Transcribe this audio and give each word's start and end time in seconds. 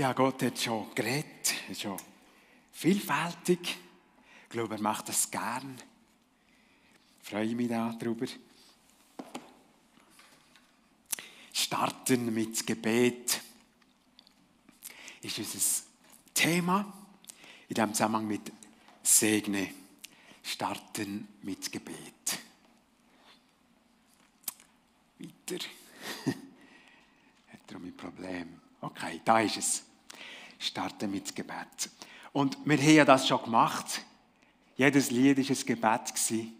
Ja, 0.00 0.14
Gott 0.14 0.42
hat 0.42 0.58
schon 0.58 0.94
geredet, 0.94 1.54
schon 1.78 2.00
vielfältig. 2.72 3.76
Ich 4.44 4.48
glaube, 4.48 4.76
er 4.76 4.80
macht 4.80 5.10
das 5.10 5.30
gern. 5.30 5.76
Ich 7.22 7.28
freue 7.28 7.54
mich 7.54 7.68
darüber. 7.68 8.24
Starten 11.52 12.32
mit 12.32 12.66
Gebet 12.66 13.42
ist 15.20 15.38
unser 15.38 15.82
Thema 16.32 16.90
in 17.68 17.74
dem 17.74 17.92
Zusammenhang 17.92 18.26
mit 18.26 18.50
Segne. 19.02 19.68
Starten 20.42 21.28
mit 21.42 21.70
Gebet. 21.70 22.38
Weiter. 25.18 25.62
Hat 27.52 27.70
er 27.70 27.76
ein 27.76 27.94
Problem? 27.98 28.60
Okay, 28.80 29.20
da 29.22 29.40
ist 29.40 29.58
es. 29.58 29.89
Starten 30.60 31.10
mit 31.10 31.34
Gebet. 31.34 31.90
Und 32.32 32.58
wir 32.64 32.76
haben 32.76 32.94
ja 32.94 33.04
das 33.04 33.26
schon 33.26 33.42
gemacht. 33.42 34.02
Jedes 34.76 35.10
Lied 35.10 35.38
war 35.38 35.56
ein 35.56 35.66
Gebet. 35.66 36.52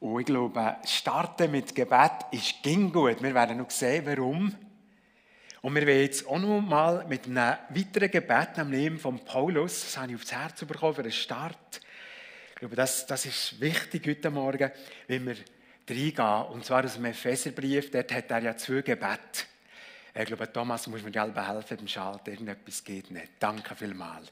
Und 0.00 0.20
ich 0.20 0.26
glaube, 0.26 0.76
starten 0.84 1.52
mit 1.52 1.74
Gebet 1.74 2.26
ist 2.32 2.62
ging 2.62 2.92
gut. 2.92 3.22
Wir 3.22 3.32
werden 3.32 3.58
noch 3.58 3.70
sehen, 3.70 4.04
warum. 4.04 4.52
Und 5.60 5.74
wir 5.76 5.86
werden 5.86 6.02
jetzt 6.02 6.26
auch 6.26 6.40
noch 6.40 6.60
mal 6.60 7.06
mit 7.06 7.26
einem 7.26 7.56
weiteren 7.68 8.10
Gebet 8.10 8.58
am 8.58 8.72
Leben 8.72 8.98
von 8.98 9.24
Paulus, 9.24 9.82
das 9.82 9.96
habe 9.96 10.10
ich 10.10 10.16
aufs 10.16 10.32
Herz 10.32 10.64
bekommen 10.64 10.94
für 10.94 11.04
den 11.04 11.12
Start. 11.12 11.80
Ich 12.50 12.56
glaube, 12.56 12.74
das, 12.74 13.06
das 13.06 13.26
ist 13.26 13.60
wichtig 13.60 14.04
heute 14.08 14.30
Morgen, 14.30 14.72
wenn 15.06 15.24
wir 15.24 15.36
reingehen. 15.88 16.52
Und 16.52 16.64
zwar 16.64 16.84
aus 16.84 16.94
dem 16.94 17.04
Epheserbrief, 17.04 17.92
dort 17.92 18.12
hat 18.12 18.28
er 18.32 18.42
ja 18.42 18.56
zwei 18.56 18.82
Gebete. 18.82 19.51
Ich 20.14 20.26
glaube, 20.26 20.52
Thomas 20.52 20.86
muss 20.86 21.02
mir 21.02 21.12
selber 21.12 21.48
helfen 21.48 21.78
beim 21.78 21.88
Schalten. 21.88 22.30
Irgendetwas 22.30 22.84
geht 22.84 23.10
nicht. 23.10 23.32
Danke 23.38 23.74
vielmals. 23.74 24.30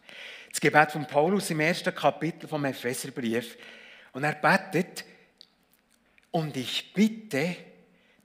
Das 0.50 0.61
Gebet 0.61 0.92
von 0.92 1.06
Paulus 1.06 1.50
im 1.50 1.61
ersten 1.61 1.95
Kapitel 1.95 2.47
vom 2.48 2.64
Epheserbrief. 2.67 3.56
Und 4.12 4.25
er 4.25 4.34
betet, 4.34 5.05
und 6.31 6.56
ich 6.56 6.92
bitte 6.92 7.56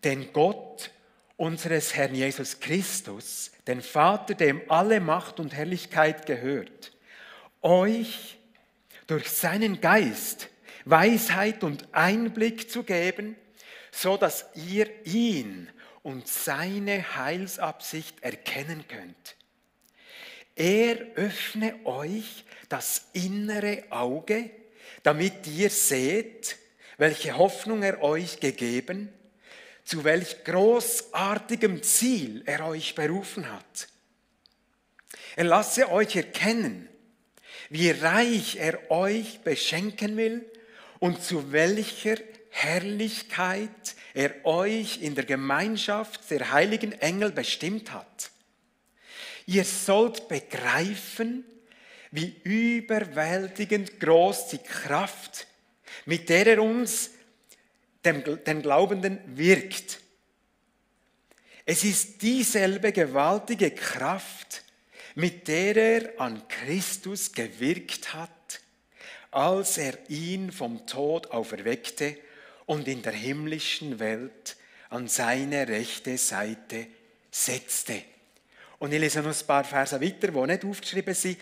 den 0.03 0.31
Gott 0.33 0.91
unseres 1.37 1.95
Herrn 1.95 2.13
Jesus 2.13 2.59
Christus, 2.59 3.51
den 3.67 3.81
Vater, 3.81 4.35
dem 4.35 4.61
alle 4.69 4.99
Macht 4.99 5.39
und 5.39 5.53
Herrlichkeit 5.53 6.25
gehört, 6.25 6.91
euch 7.61 8.37
durch 9.07 9.29
seinen 9.29 9.81
Geist 9.81 10.49
Weisheit 10.85 11.63
und 11.63 11.87
Einblick 11.93 12.69
zu 12.69 12.83
geben, 12.83 13.35
so 13.91 14.17
dass 14.17 14.45
ihr 14.55 14.87
ihn 15.05 15.69
und 16.05 16.27
seine 16.27 17.15
Heilsabsicht 17.15 18.21
erkennen 18.21 18.87
könnt. 18.87 19.35
Er 20.55 20.97
öffne 21.15 21.83
euch 21.83 22.45
das 22.69 23.07
innere 23.13 23.85
Auge, 23.89 24.51
damit 25.01 25.47
ihr 25.47 25.71
seht, 25.71 26.57
welche 26.99 27.35
Hoffnung 27.35 27.81
er 27.81 28.03
euch 28.03 28.39
gegeben, 28.39 29.11
zu 29.83 30.03
welch 30.03 30.43
großartigem 30.43 31.81
Ziel 31.81 32.43
er 32.45 32.67
euch 32.67 32.93
berufen 32.93 33.51
hat. 33.51 33.87
Er 35.35 35.45
lasse 35.45 35.91
euch 35.91 36.15
erkennen, 36.15 36.87
wie 37.69 37.89
reich 37.89 38.57
er 38.57 38.91
euch 38.91 39.39
beschenken 39.39 40.17
will 40.17 40.45
und 40.99 41.23
zu 41.23 41.51
welcher 41.51 42.17
Herrlichkeit 42.57 43.95
er 44.13 44.45
euch 44.45 45.01
in 45.01 45.13
der 45.13 45.25
Gemeinschaft 45.25 46.31
der 46.31 46.53
heiligen 46.53 46.93
Engel 46.93 47.31
bestimmt 47.33 47.91
hat. 47.91 48.31
Ihr 49.45 49.65
sollt 49.65 50.29
begreifen, 50.29 51.43
wie 52.11 52.33
überwältigend 52.43 53.99
groß 53.99 54.47
die 54.47 54.59
Kraft, 54.59 55.47
mit 56.05 56.29
der 56.29 56.47
er 56.47 56.63
uns, 56.63 57.09
dem, 58.05 58.23
den 58.23 58.61
Glaubenden, 58.61 59.19
wirkt. 59.37 59.99
Es 61.65 61.83
ist 61.83 62.21
dieselbe 62.21 62.93
gewaltige 62.93 63.71
Kraft, 63.71 64.63
mit 65.15 65.49
der 65.49 65.75
er 65.75 66.21
an 66.21 66.41
Christus 66.47 67.33
gewirkt 67.33 68.13
hat, 68.13 68.61
als 69.29 69.77
er 69.77 69.97
ihn 70.09 70.53
vom 70.53 70.87
Tod 70.87 71.31
auferweckte 71.31 72.17
und 72.65 72.87
in 72.87 73.01
der 73.01 73.13
himmlischen 73.13 73.99
Welt 73.99 74.57
an 74.89 75.07
seine 75.07 75.67
rechte 75.67 76.17
Seite 76.17 76.87
setzte. 77.31 78.01
Und 78.79 78.93
ich 78.93 78.99
lese 78.99 79.21
noch 79.21 79.35
ein 79.35 79.47
paar 79.47 79.63
Verse 79.63 79.99
weiter, 79.99 80.27
die 80.29 80.39
nicht 80.39 80.65
aufgeschrieben 80.65 81.13
sind. 81.13 81.37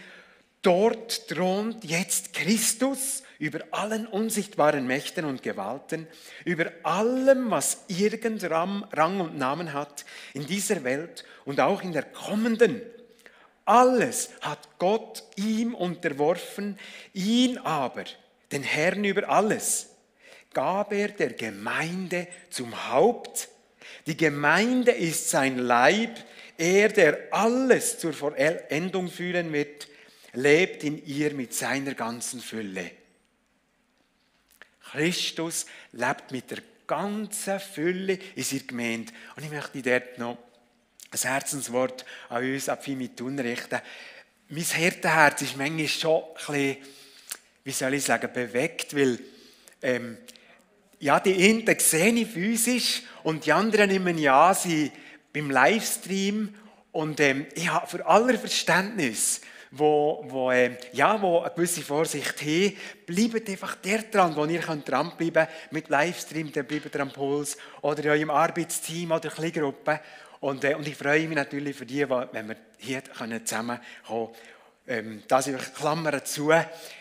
Dort 0.62 1.28
thront 1.28 1.84
jetzt 1.84 2.34
Christus 2.34 3.24
über 3.38 3.60
allen 3.72 4.08
unsichtbaren 4.08 4.88
Mächten 4.88 5.26
und 5.26 5.44
Gewalten, 5.44 6.08
über 6.46 6.72
allem, 6.84 7.52
was 7.52 7.84
irgend 7.90 8.44
Rang 8.50 9.20
und 9.20 9.38
Namen 9.38 9.74
hat 9.74 10.06
in 10.34 10.46
dieser 10.46 10.86
Welt 10.86 11.26
und 11.44 11.60
auch 11.60 11.82
in 11.82 11.92
der 11.92 12.04
kommenden. 12.04 12.82
Alles 13.66 14.30
hat 14.42 14.80
Gott 14.80 15.24
ihm 15.36 15.76
unterworfen, 15.76 16.80
ihn 17.14 17.58
aber, 17.58 18.06
den 18.54 18.64
Herrn 18.64 19.04
über 19.04 19.28
alles, 19.28 19.90
gab 20.54 20.94
er 20.94 21.10
der 21.10 21.34
Gemeinde 21.34 22.28
zum 22.50 22.90
Haupt. 22.90 23.50
Die 24.06 24.18
Gemeinde 24.18 24.92
ist 24.92 25.30
sein 25.30 25.58
Leib, 25.58 26.18
er, 26.58 26.90
der 26.90 27.28
alles 27.32 28.00
zur 28.00 28.14
Vollendung 28.14 29.10
führen 29.10 29.52
wird, 29.52 29.88
lebt 30.34 30.84
in 30.84 31.04
ihr 31.06 31.34
mit 31.34 31.54
seiner 31.54 31.94
ganzen 31.94 32.40
Fülle. 32.40 32.92
Christus 34.92 35.66
lebt 35.92 36.32
mit 36.32 36.52
der 36.52 36.60
ganzen 36.86 37.60
Fülle 37.60 38.20
in 38.36 38.44
seiner 38.44 38.64
Gemeinde. 38.64 39.14
Und 39.36 39.44
ich 39.44 39.52
möchte 39.52 39.82
dort 39.82 40.20
noch 40.20 40.38
ein 41.12 41.20
Herzenswort 41.20 42.06
an 42.30 42.44
uns, 42.44 42.70
an 42.70 42.78
mit 42.98 43.20
richten. 43.22 43.80
Mein 44.50 44.64
Hirtenherz 44.64 45.42
ist 45.42 45.58
manchmal 45.58 45.88
schon 45.88 46.24
ein 46.24 46.34
bisschen, 46.36 46.78
wie 47.64 47.72
soll 47.72 47.94
ich 47.94 48.04
sagen, 48.04 48.32
bewegt, 48.34 48.96
weil 48.96 49.20
ähm, 49.82 50.18
ja, 51.04 51.20
die 51.20 51.34
einen 51.50 51.80
sehe 51.80 52.14
ich 52.14 52.30
physisch 52.30 53.02
und 53.24 53.46
die 53.46 53.52
anderen 53.52 53.90
nehmen 53.90 54.18
ja 54.18 54.54
sie 54.54 54.90
beim 55.34 55.52
Livestream. 55.52 56.56
Und 56.94 57.20
ähm, 57.20 57.46
ich 57.56 57.70
habe 57.70 57.88
für 57.88 58.06
aller 58.06 58.38
Verständnis, 58.38 59.42
wo, 59.72 60.24
wo, 60.30 60.50
äh, 60.50 60.78
ja, 60.94 61.22
wo 61.22 61.40
eine 61.40 61.54
gewisse 61.54 61.82
Vorsicht 61.82 62.42
haben, 62.42 62.78
bleibt 63.06 63.50
einfach 63.50 63.76
der 63.76 64.04
dran, 64.04 64.34
wo 64.34 64.46
ihr 64.46 64.62
könnt 64.62 64.88
dranbleiben 64.88 65.46
könnt. 65.46 65.72
Mit 65.72 65.90
Livestream, 65.90 66.54
dann 66.54 66.66
bleibt 66.66 66.96
ihr 66.96 67.02
am 67.02 67.12
Puls 67.12 67.58
oder 67.82 68.02
in 68.06 68.10
eurem 68.10 68.30
Arbeitsteam 68.30 69.12
oder 69.12 69.30
Kleingruppe. 69.30 70.00
Und, 70.40 70.64
äh, 70.64 70.76
und 70.76 70.88
ich 70.88 70.96
freue 70.96 71.28
mich 71.28 71.36
natürlich 71.36 71.76
für 71.76 71.86
die, 71.86 72.08
wenn 72.10 72.48
wir 72.48 72.56
hier 72.78 73.02
zusammenkommen 73.44 73.80
können 74.08 74.30
ähm, 74.88 75.24
das 75.28 75.48
ist 75.48 75.76
Klammer 75.76 76.24
zu. 76.26 76.52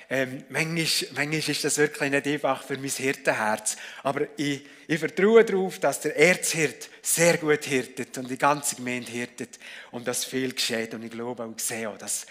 Ähm, 0.09 0.45
manchmal, 0.51 0.87
manchmal 1.15 1.51
ist 1.51 1.65
das 1.65 1.79
wirklich 1.79 2.11
nicht 2.11 2.27
einfach 2.27 2.63
für 2.63 2.77
mein 2.77 2.91
Hirtenherz. 2.91 3.77
Aber 4.03 4.27
ich, 4.37 4.63
ich 4.87 4.99
vertraue 4.99 5.45
darauf, 5.45 5.79
dass 5.79 6.01
der 6.01 6.17
Erzhirt 6.17 6.91
sehr 7.01 7.39
gut 7.39 7.65
hirtet 7.65 8.17
und 8.19 8.31
die 8.31 8.39
ganze 8.39 8.77
Gemeinde 8.77 9.11
hirtet 9.11 9.59
und 9.91 10.07
dass 10.07 10.25
viel 10.25 10.53
geschieht. 10.53 10.95
Und 10.95 11.03
ich 11.03 11.11
glaube 11.11 11.45
auch 11.45 11.59
sehe 11.59 11.89
auch, 11.89 11.99
dass 11.99 12.27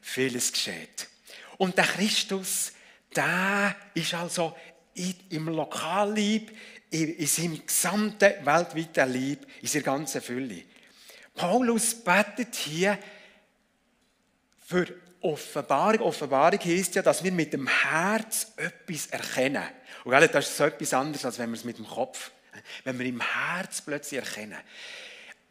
vieles 0.00 0.52
geschieht. 0.52 1.08
Und 1.58 1.76
der 1.76 1.84
Christus, 1.84 2.72
der 3.14 3.76
ist 3.94 4.14
also 4.14 4.56
im 4.94 5.48
Lokallieb, 5.48 6.56
in 6.90 7.26
seinem 7.26 7.66
gesamten 7.66 8.32
weltweiten 8.44 9.12
Lieb, 9.12 9.46
in 9.60 9.68
seiner 9.68 9.84
ganzen 9.84 10.22
Fülle. 10.22 10.62
Paulus 11.34 11.94
betet 11.94 12.54
hier 12.54 12.98
für 14.66 14.86
Offenbarung. 15.20 16.00
Offenbarung 16.00 16.60
heisst 16.60 16.96
ja, 16.96 17.02
dass 17.02 17.22
wir 17.22 17.32
mit 17.32 17.52
dem 17.52 17.68
Herz 17.68 18.52
etwas 18.56 19.06
erkennen. 19.06 19.62
Und 20.04 20.12
das 20.12 20.48
ist 20.48 20.56
so 20.56 20.64
etwas 20.64 20.92
anderes, 20.92 21.24
als 21.24 21.38
wenn 21.38 21.50
wir 21.50 21.56
es 21.56 21.64
mit 21.64 21.78
dem 21.78 21.86
Kopf, 21.86 22.32
wenn 22.84 22.98
wir 22.98 23.06
im 23.06 23.20
Herz 23.20 23.80
plötzlich 23.80 24.20
erkennen. 24.20 24.58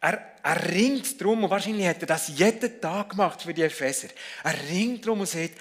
Er, 0.00 0.34
er 0.42 0.68
ringt 0.70 1.20
darum, 1.20 1.44
und 1.44 1.50
wahrscheinlich 1.50 1.86
hat 1.86 2.02
er 2.02 2.06
das 2.06 2.28
jeden 2.28 2.80
Tag 2.80 3.10
gemacht 3.10 3.42
für 3.42 3.54
die 3.54 3.62
Epheser. 3.62 4.08
Er 4.44 4.54
ringt 4.68 5.04
darum 5.06 5.20
und 5.20 5.28
sagt, 5.28 5.54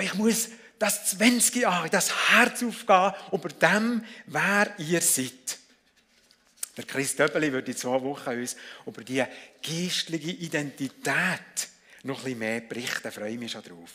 ich 0.00 0.14
muss 0.14 0.50
das 0.78 1.10
20 1.10 1.56
Jahre, 1.56 1.88
das 1.88 2.30
Herz 2.30 2.62
aufgehen, 2.62 3.12
über 3.32 3.48
dem, 3.48 4.04
wer 4.26 4.70
ihr 4.78 5.00
seid. 5.00 5.58
Der 6.76 6.84
Chris 6.84 7.16
Döbeli 7.16 7.50
wird 7.50 7.68
in 7.68 7.76
zwei 7.76 8.02
Wochen 8.02 8.30
uns 8.30 8.54
über 8.84 9.02
die 9.02 9.24
geistliche 9.62 10.32
Identität 10.32 11.70
noch 12.06 12.18
ein 12.18 12.24
bisschen 12.24 12.38
mehr 12.38 12.60
berichten. 12.60 13.12
Freue 13.12 13.32
ich 13.32 13.38
mich 13.38 13.52
schon 13.52 13.62
drauf. 13.62 13.90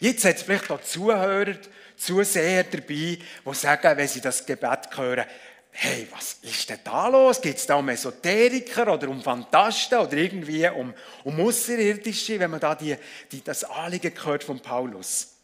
Jetzt 0.00 0.24
hat 0.24 0.36
es 0.36 0.42
vielleicht 0.42 0.70
auch 0.70 0.80
Zuhörer, 0.80 1.56
Zuseher 1.96 2.64
dabei, 2.64 2.84
die 2.86 3.20
sagen, 3.52 3.96
wenn 3.96 4.08
sie 4.08 4.20
das 4.20 4.44
Gebet 4.46 4.96
hören, 4.96 5.26
hey, 5.70 6.08
was 6.10 6.38
ist 6.42 6.70
denn 6.70 6.78
da 6.84 7.08
los? 7.08 7.40
Geht 7.40 7.56
es 7.56 7.66
da 7.66 7.74
um 7.74 7.88
Esoteriker 7.88 8.94
oder 8.94 9.08
um 9.08 9.22
Fantasten 9.22 9.98
oder 9.98 10.14
irgendwie 10.14 10.66
um, 10.68 10.94
um 11.24 11.40
Außerirdische, 11.40 12.38
wenn 12.40 12.50
man 12.50 12.60
da 12.60 12.74
die, 12.74 12.96
die, 13.30 13.42
das 13.42 13.64
Anliegen 13.64 14.14
gehört 14.14 14.44
von 14.44 14.60
Paulus? 14.60 15.34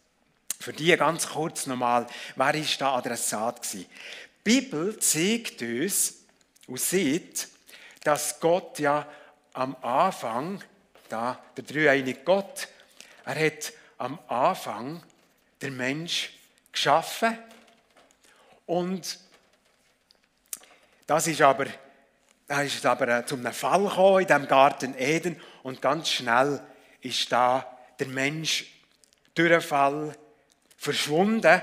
Für 0.59 0.73
die 0.73 0.97
ganz 0.97 1.29
kurz 1.29 1.67
nochmal, 1.67 2.07
wer 2.37 2.55
ist 2.55 2.81
da 2.81 2.97
Adressat? 2.97 3.73
Die 3.73 3.87
Bibel 4.45 4.99
zeigt 4.99 5.61
uns 5.61 6.25
und 6.67 6.81
sieht, 6.81 7.49
dass 8.05 8.41
Gott 8.41 8.79
ja 8.79 9.07
am 9.53 9.77
Anfang, 9.83 10.63
da 11.13 11.39
der 11.57 11.65
dreieinige 11.65 12.21
Gott, 12.21 12.69
er 13.25 13.47
hat 13.47 13.73
am 13.99 14.19
Anfang 14.29 15.03
den 15.61 15.77
Mensch 15.77 16.33
geschaffen. 16.73 17.39
Und 18.67 19.19
das 21.07 21.27
ist 21.27 21.43
aber, 21.43 21.67
da 22.49 22.63
ist 22.63 22.85
aber 22.87 23.09
äh, 23.09 23.27
zu 23.27 23.37
einem 23.37 23.53
Fall 23.53 23.85
gekommen 23.85 24.23
in 24.23 24.27
dem 24.27 24.49
Garten 24.49 24.95
Eden. 24.97 25.41
Und 25.63 25.83
ganz 25.83 26.09
schnell 26.09 26.61
ist 27.03 27.31
da 27.31 27.79
der 27.99 28.09
Mensch 28.09 28.73
durch 29.35 29.51
den 29.51 29.61
Fall 29.61 30.17
verschwunden. 30.79 31.61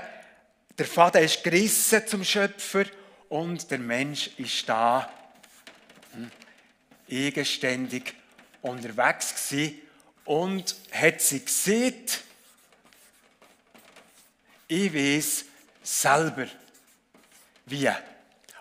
Der 0.78 0.86
Vater 0.86 1.20
ist 1.20 1.42
gerissen 1.42 2.06
zum 2.06 2.24
Schöpfer 2.24 2.84
und 3.28 3.70
der 3.70 3.78
Mensch 3.78 4.30
ist 4.38 4.68
da 4.68 5.10
hm, 6.12 6.30
eigenständig 7.10 8.14
unterwegs 8.62 9.34
gewesen 9.34 9.80
und 10.24 10.76
hat 10.92 11.20
sie 11.20 11.44
gesehen, 11.44 12.06
ich 14.68 14.94
weiß 14.94 15.44
selber, 15.82 16.46
wie. 17.66 17.90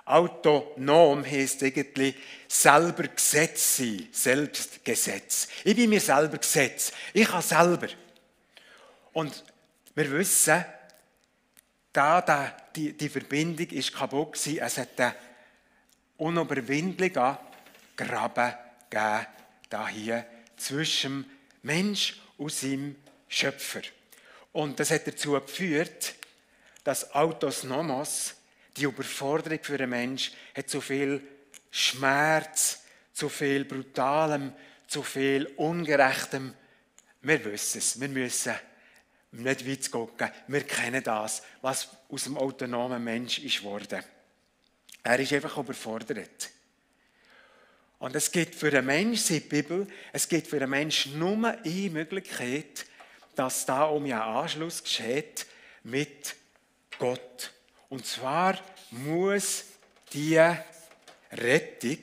Autonom 0.05 1.23
heisst 1.23 1.61
eigentlich 1.61 2.15
selber 2.47 3.03
Gesetz 3.09 3.77
sein, 3.77 4.07
Selbstgesetz. 4.11 5.47
Ich 5.63 5.75
bin 5.75 5.87
mir 5.87 6.01
selber 6.01 6.39
Gesetz. 6.39 6.91
Ich 7.13 7.27
kann 7.27 7.43
selber. 7.43 7.89
Und 9.13 9.43
wir 9.93 10.09
wissen, 10.09 10.65
da, 11.93 12.21
da 12.21 12.57
die, 12.75 12.93
die 12.93 13.09
Verbindung 13.09 13.67
ist 13.67 13.93
kaputt 13.93 14.33
gewesen. 14.33 14.59
Es 14.59 14.79
hat 14.79 14.99
einen 14.99 15.13
unüberwindlichen 16.17 17.37
Graben 17.95 18.53
gegeben, 18.89 19.27
da 19.69 19.88
hier 19.88 20.25
zwischen 20.57 21.30
Mensch 21.62 22.19
und 22.38 22.51
seinem 22.51 22.95
Schöpfer. 23.27 23.81
Und 24.51 24.80
das 24.80 24.92
hat 24.92 25.07
dazu 25.07 25.33
geführt, 25.33 26.16
dass 26.83 27.13
Autos 27.13 27.63
Nomos 27.63 28.36
die 28.77 28.83
Überforderung 28.83 29.60
für 29.62 29.75
einen 29.75 29.89
Menschen 29.89 30.36
hat 30.56 30.69
zu 30.69 30.81
viel 30.81 31.21
Schmerz, 31.69 32.83
zu 33.13 33.30
viel 33.30 33.66
Brutalem, 33.66 34.54
zu 34.88 35.04
viel 35.04 35.45
Ungerechtem. 35.57 36.54
Wir 37.21 37.45
wissen 37.45 37.77
es, 37.80 38.00
wir 38.00 38.10
müssen 38.10 38.56
nicht 39.31 39.68
weit 39.68 39.92
gucken. 39.92 40.30
Wir 40.48 40.63
kennen 40.63 41.04
das, 41.04 41.44
was 41.62 41.89
aus 42.10 42.24
dem 42.24 42.38
autonomen 42.38 43.04
Mensch 43.04 43.39
ist 43.39 43.62
worden. 43.63 44.04
Er 45.04 45.19
ist 45.19 45.33
einfach 45.33 45.57
überfordert. 45.57 46.50
Und 47.99 48.15
es 48.15 48.31
gibt 48.31 48.55
für 48.55 48.69
einen 48.69 48.85
Menschen, 48.85 49.21
sagt 49.21 49.51
die 49.51 49.61
Bibel, 49.61 49.87
es 50.13 50.27
gibt 50.27 50.47
für 50.47 50.55
einen 50.55 50.69
Menschen 50.69 51.19
nur 51.19 51.49
eine 51.49 51.89
Möglichkeit, 51.89 52.85
dass 53.35 53.65
da 53.65 53.83
um 53.83 54.03
einen 54.03 54.13
Anschluss 54.13 54.81
geschieht 54.81 55.45
mit 55.83 56.35
Gott. 56.97 57.51
Und 57.89 58.05
zwar 58.05 58.57
muss 58.91 59.65
die 60.13 60.39
Rettung, 61.31 61.97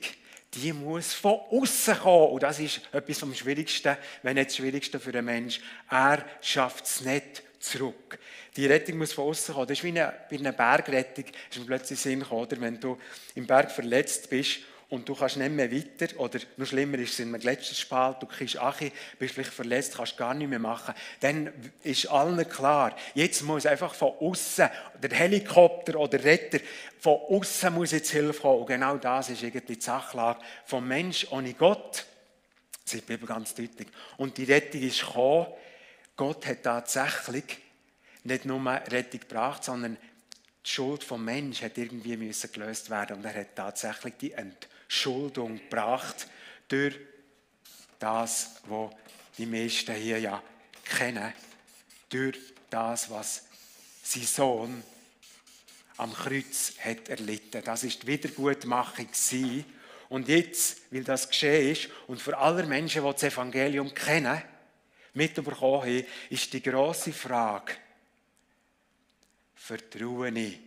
die 0.53 0.71
muss 0.71 1.13
von 1.13 1.39
außen 1.51 1.97
kommen. 1.97 2.33
Und 2.33 2.43
das 2.43 2.59
ist 2.59 2.81
etwas 2.91 3.19
vom 3.19 3.33
Schwierigsten, 3.33 3.97
wenn 4.21 4.35
nicht 4.35 4.49
das 4.49 4.57
Schwierigste 4.57 4.99
für 4.99 5.09
einen 5.09 5.25
Menschen. 5.25 5.63
Er 5.89 6.23
schafft 6.41 6.85
es 6.85 7.01
nicht 7.01 7.41
zurück. 7.59 8.19
Die 8.55 8.67
Rettung 8.67 8.99
muss 8.99 9.13
von 9.13 9.29
außen 9.29 9.55
kommen. 9.55 9.67
Das 9.67 9.79
ist 9.79 9.83
wie 9.83 9.89
eine, 9.89 10.13
bei 10.29 10.37
einer 10.37 10.51
Bergrettung, 10.51 11.25
ist 11.49 11.59
mir 11.59 11.65
plötzlich 11.65 11.99
Sinn 11.99 12.19
gekommen, 12.19 12.61
wenn 12.61 12.79
du 12.79 12.99
im 13.33 13.47
Berg 13.47 13.71
verletzt 13.71 14.29
bist 14.29 14.59
und 14.89 15.09
du 15.09 15.15
kannst 15.15 15.35
nicht 15.35 15.51
mehr 15.51 15.69
weiter, 15.69 16.17
oder 16.17 16.39
noch 16.55 16.65
schlimmer 16.65 16.97
ist 16.99 17.13
es 17.13 17.19
in 17.19 17.29
einem 17.29 17.41
Gletscherspalt, 17.41 18.21
du 18.21 18.25
kriegst 18.25 18.55
Achi, 18.55 18.91
bist 19.19 19.33
vielleicht 19.33 19.51
verletzt, 19.51 19.95
kannst 19.97 20.15
gar 20.15 20.33
nicht 20.33 20.49
mehr 20.49 20.59
machen, 20.59 20.93
dann 21.19 21.51
ist 21.83 22.07
allen 22.07 22.47
klar, 22.47 22.95
jetzt 23.13 23.43
muss 23.43 23.65
einfach 23.65 23.93
von 23.93 24.13
außen 24.19 24.69
der 25.01 25.09
Helikopter 25.09 25.99
oder 25.99 26.23
Retter, 26.23 26.59
von 26.99 27.19
außen 27.29 27.73
muss 27.73 27.91
jetzt 27.91 28.11
Hilfe 28.11 28.41
kommen. 28.41 28.61
Und 28.61 28.67
genau 28.67 28.95
das 28.97 29.29
ist 29.29 29.43
irgendwie 29.43 29.75
die 29.75 29.81
Sachlage 29.81 30.39
vom 30.65 30.87
Mensch 30.87 31.27
ohne 31.31 31.53
Gott. 31.53 32.05
Das 32.85 32.93
ist 32.93 33.01
die 33.03 33.13
Bibel 33.13 33.27
ganz 33.27 33.53
deutlich. 33.53 33.89
Und 34.15 34.37
die 34.37 34.45
Rettung 34.45 34.81
ist 34.81 35.01
gekommen. 35.01 35.47
Gott 36.15 36.45
hat 36.45 36.63
tatsächlich 36.63 37.43
nicht 38.23 38.45
nur 38.45 38.65
Rettung 38.65 39.19
gebracht, 39.19 39.65
sondern 39.65 39.97
die 40.65 40.69
Schuld 40.69 41.03
vom 41.03 41.23
Mensch 41.23 41.61
hat 41.61 41.77
irgendwie 41.77 42.15
gelöst 42.53 42.89
werden 42.89 43.17
und 43.17 43.25
er 43.25 43.35
hat 43.35 43.55
tatsächlich 43.55 44.13
die 44.19 44.31
Entscheidung 44.31 44.76
Schuldung 44.87 45.57
gebracht 45.57 46.27
durch 46.67 46.95
das, 47.99 48.61
was 48.67 48.91
die 49.37 49.45
meisten 49.45 49.95
hier 49.95 50.19
ja 50.19 50.41
kennen, 50.83 51.33
durch 52.09 52.37
das, 52.69 53.09
was 53.09 53.45
sein 54.03 54.23
Sohn 54.23 54.83
am 55.97 56.13
Kreuz 56.13 56.73
hat 56.79 57.09
erlitten. 57.09 57.63
Das 57.63 57.83
ist 57.83 58.03
die 58.03 58.07
Wiedergutmachung 58.07 59.07
gewesen. 59.07 59.65
Und 60.09 60.29
jetzt, 60.29 60.81
weil 60.91 61.03
das 61.03 61.27
geschehen 61.27 61.71
ist 61.71 61.89
und 62.07 62.21
für 62.21 62.37
alle 62.37 62.65
Menschen, 62.65 63.03
die 63.03 63.11
das 63.11 63.23
Evangelium 63.23 63.93
kennen, 63.93 64.41
mitbekommen 65.13 65.81
haben, 65.81 66.05
ist 66.29 66.53
die 66.53 66.61
grosse 66.61 67.11
Frage, 67.11 67.73
vertraue 69.55 70.29
ich 70.29 70.59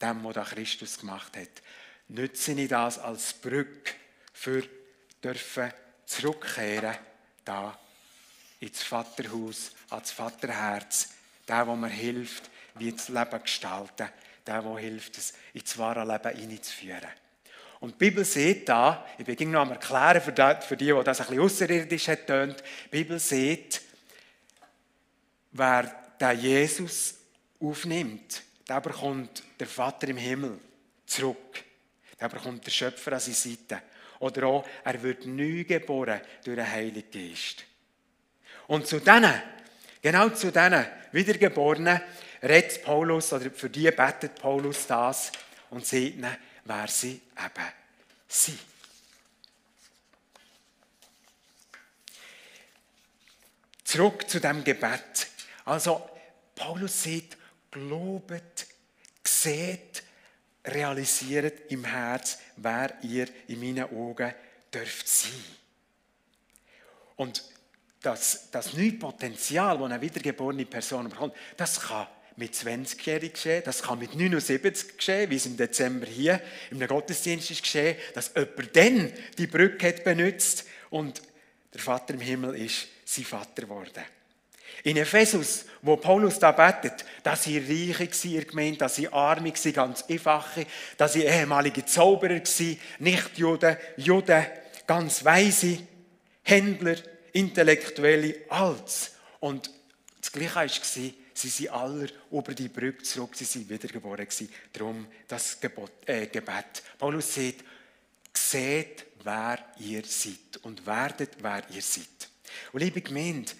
dem, 0.00 0.24
was 0.24 0.50
Christus 0.50 0.98
gemacht 0.98 1.36
hat? 1.36 1.62
Nütze 2.08 2.52
ich 2.52 2.68
das 2.68 2.98
als 2.98 3.32
Brücke 3.34 3.92
für 4.32 4.62
dürfen 5.22 5.72
zurückkehren 6.04 6.96
da 7.44 7.78
ins 8.60 8.82
Vaterhaus, 8.82 9.72
ans 9.90 10.12
Vaterherz, 10.12 11.14
der, 11.48 11.66
wo 11.66 11.74
mir 11.74 11.88
hilft, 11.88 12.50
wie 12.76 12.92
das 12.92 13.08
Leben 13.08 13.42
gestalten, 13.42 14.08
der, 14.46 14.64
wo 14.64 14.78
hilft, 14.78 15.18
es 15.18 15.34
ins 15.52 15.76
wahre 15.78 16.04
Leben 16.04 16.36
hineinzuführen. 16.36 17.10
Und 17.80 17.94
die 17.94 17.98
Bibel 17.98 18.24
sieht 18.24 18.68
da, 18.68 19.04
ich 19.18 19.24
bin 19.24 19.50
noch 19.50 19.62
am 19.62 19.72
erklären 19.72 20.20
für 20.20 20.32
die, 20.32 20.66
für 20.66 20.76
die, 20.76 20.92
die 20.92 21.04
das 21.04 21.20
ein 21.20 21.26
bisschen 21.26 21.42
außerirdisch 21.42 22.08
hat 22.08 22.28
die 22.28 22.54
Bibel 22.90 23.18
sieht, 23.18 23.80
wer 25.50 25.92
der 26.20 26.32
Jesus 26.32 27.16
aufnimmt, 27.60 28.42
der 28.68 28.80
bekommt 28.80 29.42
der 29.58 29.66
Vater 29.66 30.08
im 30.08 30.16
Himmel 30.16 30.60
zurück. 31.06 31.64
Er 32.22 32.28
bekommt 32.28 32.64
der 32.64 32.70
Schöpfer 32.70 33.14
an 33.14 33.18
seine 33.18 33.34
Seite. 33.34 33.82
Oder 34.20 34.46
auch, 34.46 34.64
er 34.84 35.02
wird 35.02 35.26
neu 35.26 35.64
geboren 35.64 36.20
durch 36.44 36.56
den 36.56 36.70
Heiligen 36.70 37.10
Geist. 37.10 37.64
Und 38.68 38.86
zu 38.86 39.00
denen, 39.00 39.42
genau 40.00 40.28
zu 40.28 40.52
denen 40.52 40.86
Wiedergeborenen, 41.10 42.00
redet 42.40 42.84
Paulus, 42.84 43.32
oder 43.32 43.50
für 43.50 43.68
die 43.68 43.90
betet 43.90 44.36
Paulus 44.36 44.86
das 44.86 45.32
und 45.70 45.84
sagt 45.84 46.00
ihnen, 46.00 46.36
wer 46.64 46.86
sie 46.86 47.20
eben 47.36 47.68
sind. 48.28 48.60
Zurück 53.82 54.30
zu 54.30 54.40
dem 54.40 54.62
Gebet. 54.62 55.26
Also, 55.64 56.08
Paulus 56.54 57.02
sagt, 57.02 57.36
globet, 57.72 58.68
seht, 59.24 60.04
realisiert 60.64 61.70
im 61.70 61.84
Herz, 61.84 62.38
wer 62.56 62.94
ihr 63.02 63.26
in 63.48 63.60
meinen 63.60 63.84
Augen 63.84 64.32
dürft 64.72 65.08
sein. 65.08 65.32
Und 67.16 67.42
das, 68.00 68.50
das 68.50 68.72
neue 68.74 68.92
Potenzial, 68.92 69.78
das 69.78 69.84
eine 69.84 70.00
wiedergeborene 70.00 70.66
Person 70.66 71.08
bekommt, 71.08 71.34
das 71.56 71.80
kann 71.80 72.06
mit 72.36 72.54
20-Jährigen 72.54 73.32
geschehen, 73.32 73.62
das 73.64 73.82
kann 73.82 73.98
mit 73.98 74.14
79 74.14 74.96
geschehen, 74.96 75.30
wie 75.30 75.36
es 75.36 75.46
im 75.46 75.56
Dezember 75.56 76.06
hier 76.06 76.40
im 76.70 76.84
Gottesdienst 76.86 77.50
ist 77.50 77.62
geschehen, 77.62 77.96
dass 78.14 78.32
jemand 78.34 78.76
dann 78.76 79.12
die 79.36 79.46
Brücke 79.46 79.88
hat 79.88 80.04
benutzt 80.04 80.64
und 80.90 81.22
der 81.72 81.80
Vater 81.80 82.14
im 82.14 82.20
Himmel 82.20 82.56
ist 82.56 82.88
sein 83.04 83.24
Vater 83.24 83.62
geworden. 83.62 84.04
In 84.84 84.96
Ephesus, 84.96 85.64
wo 85.82 85.96
Paulus 85.96 86.38
da 86.38 86.52
betet, 86.52 87.04
dass 87.22 87.44
sie 87.44 87.58
Reiche 87.58 88.00
waren, 88.00 88.46
gemeint, 88.46 88.80
dass 88.80 88.96
sie 88.96 89.08
Arme 89.08 89.52
waren, 89.52 89.72
ganz 89.72 90.04
einfache, 90.08 90.66
dass 90.96 91.14
sie 91.14 91.24
ehemalige 91.24 91.84
Zauberer 91.84 92.40
waren, 92.40 92.78
nicht 92.98 93.38
Juden, 93.38 93.76
Juden, 93.96 94.46
ganz 94.86 95.24
Weise, 95.24 95.78
Händler, 96.42 96.96
Intellektuelle, 97.32 98.36
alles. 98.48 99.12
Und 99.40 99.70
das 100.20 100.32
Gleiche 100.32 100.54
war, 100.54 100.68
sie 100.68 101.14
sind 101.34 101.70
alle 101.70 102.08
über 102.30 102.54
die 102.54 102.68
Brücke 102.68 103.02
zurück, 103.02 103.34
sie 103.34 103.44
sind 103.44 103.68
wiedergeboren 103.68 104.24
gewesen. 104.24 104.48
Darum 104.72 105.06
das 105.28 105.60
Gebot, 105.60 105.92
äh, 106.06 106.26
Gebet. 106.26 106.82
Paulus 106.98 107.34
sagt, 107.34 107.64
seht, 108.34 109.06
wer 109.24 109.58
ihr 109.78 110.02
seid 110.04 110.58
und 110.62 110.86
werdet, 110.86 111.36
wer 111.40 111.62
ihr 111.70 111.82
seid. 111.82 112.28
Und 112.72 112.80
liebe 112.80 113.00
Gemeinde, 113.00 113.52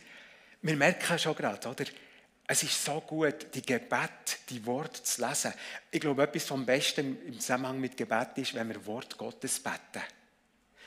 wir 0.62 0.76
merken 0.76 1.18
schon 1.18 1.34
gerade, 1.34 1.68
oder? 1.68 1.84
Es 2.46 2.62
ist 2.62 2.84
so 2.84 3.00
gut, 3.00 3.46
die 3.54 3.62
Gebet, 3.62 4.40
die 4.48 4.64
Worte 4.66 5.02
zu 5.02 5.26
lesen. 5.26 5.54
Ich 5.90 6.00
glaube, 6.00 6.24
etwas 6.24 6.44
vom 6.44 6.66
Besten 6.66 7.16
im 7.26 7.40
Zusammenhang 7.40 7.80
mit 7.80 7.96
Gebet 7.96 8.36
ist, 8.36 8.54
wenn 8.54 8.68
wir 8.68 8.84
Wort 8.86 9.16
Gottes 9.16 9.60
beten. 9.60 10.02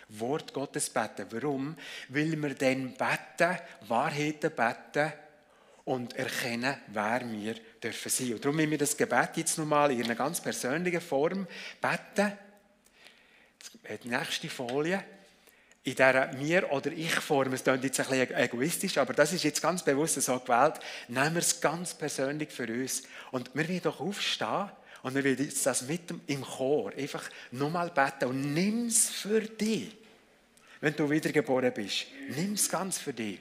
Wort 0.10 0.53
Gottes 0.53 0.89
beten. 0.89 1.25
Warum? 1.32 1.75
Weil 2.10 2.36
wir 2.36 2.53
dann 2.53 2.94
beten, 2.94 3.60
Wahrheiten 3.88 4.51
beten 4.51 5.13
und 5.86 6.15
erkennen, 6.15 6.75
wer 6.88 7.22
wir 7.32 7.55
dürfen 7.82 8.10
sein. 8.10 8.34
Und 8.34 8.44
darum 8.44 8.58
müssen 8.58 8.72
wir 8.72 8.77
das 8.77 8.98
Gebet 8.98 9.38
jetzt 9.38 9.58
nochmal 9.58 9.91
in 9.91 10.03
einer 10.03 10.15
ganz 10.15 10.41
persönlichen 10.41 11.01
Form 11.01 11.48
beten. 11.82 12.38
Die 14.03 14.10
nächste 14.10 14.50
Folie 14.50 15.03
in 15.86 15.94
dieser 15.94 16.34
Mir- 16.34 16.72
oder 16.72 16.92
Ich-Form, 16.92 17.54
es 17.54 17.63
klingt 17.63 17.84
jetzt 17.84 18.00
ein 18.00 18.10
bisschen 18.10 18.36
egoistisch, 18.36 18.98
aber 18.98 19.13
das 19.13 19.34
ist 19.34 19.44
jetzt 19.44 19.62
ganz 19.62 19.84
bewusst 19.84 20.20
so 20.20 20.39
gewählt, 20.39 20.80
nehmen 21.08 21.36
wir 21.36 21.42
es 21.42 21.62
ganz 21.62 21.94
persönlich 21.94 22.50
für 22.50 22.68
uns. 22.68 23.04
Und 23.32 23.51
wir 23.54 23.70
wollen 23.70 23.82
doch 23.84 24.00
aufstehen 24.00 24.72
und 25.04 25.13
wir 25.13 25.24
wollen 25.24 25.38
jetzt 25.38 25.63
das 25.63 25.84
mit 25.84 26.01
im 26.25 26.42
Chor 26.42 26.92
einfach 26.98 27.30
nochmal 27.51 27.92
beten 27.92 28.30
und 28.30 28.54
nimm 28.56 28.88
es 28.88 29.10
für 29.10 29.42
dich. 29.42 29.96
Wenn 30.82 30.96
du 30.96 31.08
wiedergeboren 31.08 31.72
bist, 31.72 32.08
nimm 32.36 32.54
es 32.54 32.68
ganz 32.68 32.98
für 32.98 33.13
dich. 33.13 33.39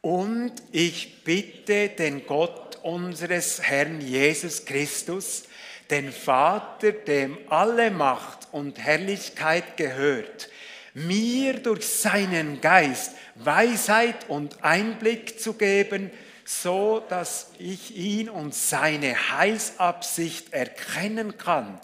Und 0.00 0.54
ich 0.72 1.22
bitte 1.22 1.90
den 1.90 2.26
Gott 2.26 2.76
unseres 2.82 3.60
Herrn 3.60 4.00
Jesus 4.00 4.64
Christus, 4.64 5.44
den 5.90 6.12
Vater, 6.12 6.92
dem 6.92 7.36
alle 7.48 7.90
Macht 7.90 8.48
und 8.52 8.78
Herrlichkeit 8.78 9.76
gehört, 9.76 10.48
mir 10.94 11.54
durch 11.54 11.86
seinen 11.86 12.60
Geist 12.60 13.12
Weisheit 13.34 14.28
und 14.28 14.62
Einblick 14.62 15.40
zu 15.40 15.54
geben, 15.54 16.10
so 16.44 17.02
dass 17.08 17.50
ich 17.58 17.96
ihn 17.96 18.28
und 18.28 18.54
seine 18.54 19.32
Heilsabsicht 19.32 20.52
erkennen 20.52 21.36
kann. 21.36 21.80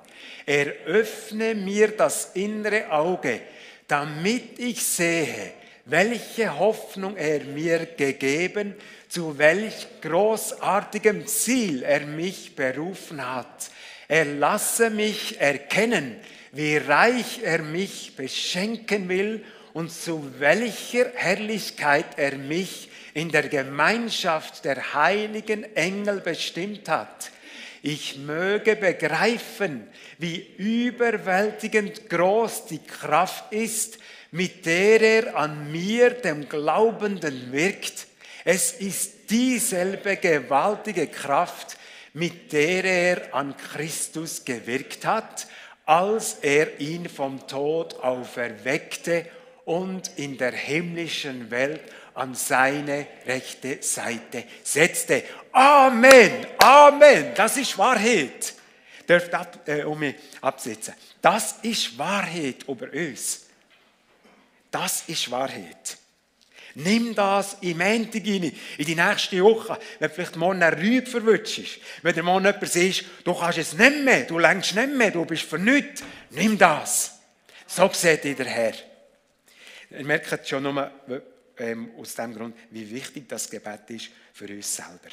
Er 0.46 0.66
öffne 0.86 1.54
mir 1.54 1.88
das 1.88 2.32
innere 2.34 2.90
Auge, 2.90 3.40
damit 3.88 4.58
ich 4.58 4.84
sehe, 4.84 5.52
welche 5.86 6.58
Hoffnung 6.58 7.16
er 7.16 7.42
mir 7.44 7.86
gegeben, 7.86 8.74
zu 9.08 9.38
welch 9.38 9.88
großartigem 10.02 11.26
Ziel 11.26 11.82
er 11.82 12.06
mich 12.06 12.54
berufen 12.54 13.26
hat 13.26 13.70
er 14.10 14.24
lasse 14.24 14.90
mich 14.90 15.40
erkennen, 15.40 16.16
wie 16.50 16.76
reich 16.76 17.42
er 17.44 17.62
mich 17.62 18.16
beschenken 18.16 19.08
will 19.08 19.44
und 19.72 19.92
zu 19.92 20.32
welcher 20.40 21.12
Herrlichkeit 21.14 22.06
er 22.16 22.34
mich 22.36 22.90
in 23.14 23.30
der 23.30 23.48
Gemeinschaft 23.48 24.64
der 24.64 24.94
heiligen 24.94 25.62
Engel 25.76 26.20
bestimmt 26.22 26.88
hat. 26.88 27.30
Ich 27.82 28.18
möge 28.18 28.74
begreifen, 28.74 29.86
wie 30.18 30.44
überwältigend 30.56 32.10
groß 32.10 32.66
die 32.66 32.84
Kraft 32.84 33.52
ist, 33.52 33.98
mit 34.32 34.66
der 34.66 35.00
er 35.00 35.36
an 35.36 35.70
mir, 35.70 36.10
dem 36.10 36.48
Glaubenden, 36.48 37.52
wirkt. 37.52 38.08
Es 38.44 38.72
ist 38.72 39.30
dieselbe 39.30 40.16
gewaltige 40.16 41.06
Kraft, 41.06 41.76
mit 42.12 42.52
der 42.52 42.84
er 42.84 43.34
an 43.34 43.56
Christus 43.56 44.44
gewirkt 44.44 45.04
hat, 45.04 45.46
als 45.86 46.34
er 46.42 46.80
ihn 46.80 47.08
vom 47.08 47.46
Tod 47.46 47.94
auferweckte 48.00 49.26
und 49.64 50.10
in 50.16 50.36
der 50.36 50.52
himmlischen 50.52 51.50
Welt 51.50 51.82
an 52.14 52.34
seine 52.34 53.06
rechte 53.26 53.82
Seite 53.82 54.44
setzte. 54.62 55.22
Amen, 55.52 56.46
Amen, 56.58 57.32
das 57.34 57.56
ist 57.56 57.76
Wahrheit. 57.78 58.54
Dürft 59.08 59.34
ab, 59.34 59.58
äh, 59.66 59.82
um 59.82 59.98
mich 59.98 60.14
absetzen. 60.40 60.94
Das 61.20 61.56
ist 61.62 61.98
Wahrheit 61.98 62.62
über 62.68 62.92
uns. 62.92 63.46
Das 64.70 65.02
ist 65.08 65.30
Wahrheit. 65.30 65.99
Nimm 66.74 67.14
das 67.14 67.56
im 67.60 67.78
Montag 67.78 68.26
rein, 68.26 68.52
in 68.78 68.84
die 68.84 68.94
nächste 68.94 69.42
Woche. 69.42 69.78
Wenn 69.98 70.10
vielleicht 70.10 70.36
morgen 70.36 70.62
ein 70.62 70.74
Rüb 70.74 71.08
verwutschst, 71.08 71.80
wenn 72.02 72.14
der 72.14 72.22
morgen 72.22 72.44
jemand 72.44 72.68
sagt, 72.68 73.04
du 73.24 73.34
kannst 73.34 73.58
es 73.58 73.72
nicht 73.74 74.04
mehr, 74.04 74.24
du 74.24 74.38
längst 74.38 74.74
nicht 74.74 74.92
mehr, 74.92 75.10
du 75.10 75.24
bist 75.24 75.42
vernünftig, 75.42 76.04
nimm 76.30 76.56
das. 76.56 77.18
So 77.66 77.90
sieht 77.92 78.24
ihr 78.24 78.34
der 78.34 78.46
Herr. 78.46 78.74
Ihr 79.90 80.04
merkt 80.04 80.48
schon 80.48 80.62
nur 80.62 80.90
ähm, 81.58 81.90
aus 81.98 82.14
dem 82.14 82.34
Grund, 82.34 82.56
wie 82.70 82.90
wichtig 82.90 83.28
das 83.28 83.50
Gebet 83.50 83.90
ist 83.90 84.10
für 84.32 84.48
uns 84.48 84.74
selber. 84.74 85.10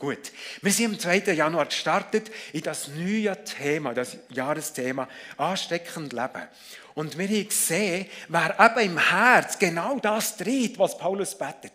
Gut, 0.00 0.32
wir 0.62 0.72
sind 0.72 0.94
am 0.94 0.98
2. 0.98 1.34
Januar 1.34 1.66
gestartet 1.66 2.30
in 2.54 2.62
das 2.62 2.88
neue 2.88 3.44
Thema, 3.44 3.92
das 3.92 4.16
Jahresthema 4.30 5.06
ansteckend 5.36 6.14
Leben. 6.14 6.48
Und 6.94 7.18
wir 7.18 7.28
haben 7.28 7.46
gesehen, 7.46 8.06
wer 8.28 8.58
eben 8.58 8.92
im 8.92 8.98
Herz 8.98 9.58
genau 9.58 9.98
das 9.98 10.38
dreht, 10.38 10.78
was 10.78 10.96
Paulus 10.96 11.36
betet, 11.36 11.72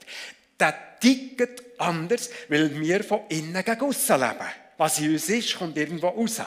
der 0.59 0.75
tickt 0.99 1.61
anders, 1.77 2.31
weil 2.49 2.79
wir 2.79 3.03
von 3.03 3.21
innen 3.29 3.63
gegen 3.63 3.81
aussen 3.81 4.19
leben. 4.19 4.49
Was 4.75 4.99
in 4.99 5.13
uns 5.13 5.29
ist, 5.29 5.55
kommt 5.55 5.77
irgendwo 5.77 6.07
raus. 6.07 6.41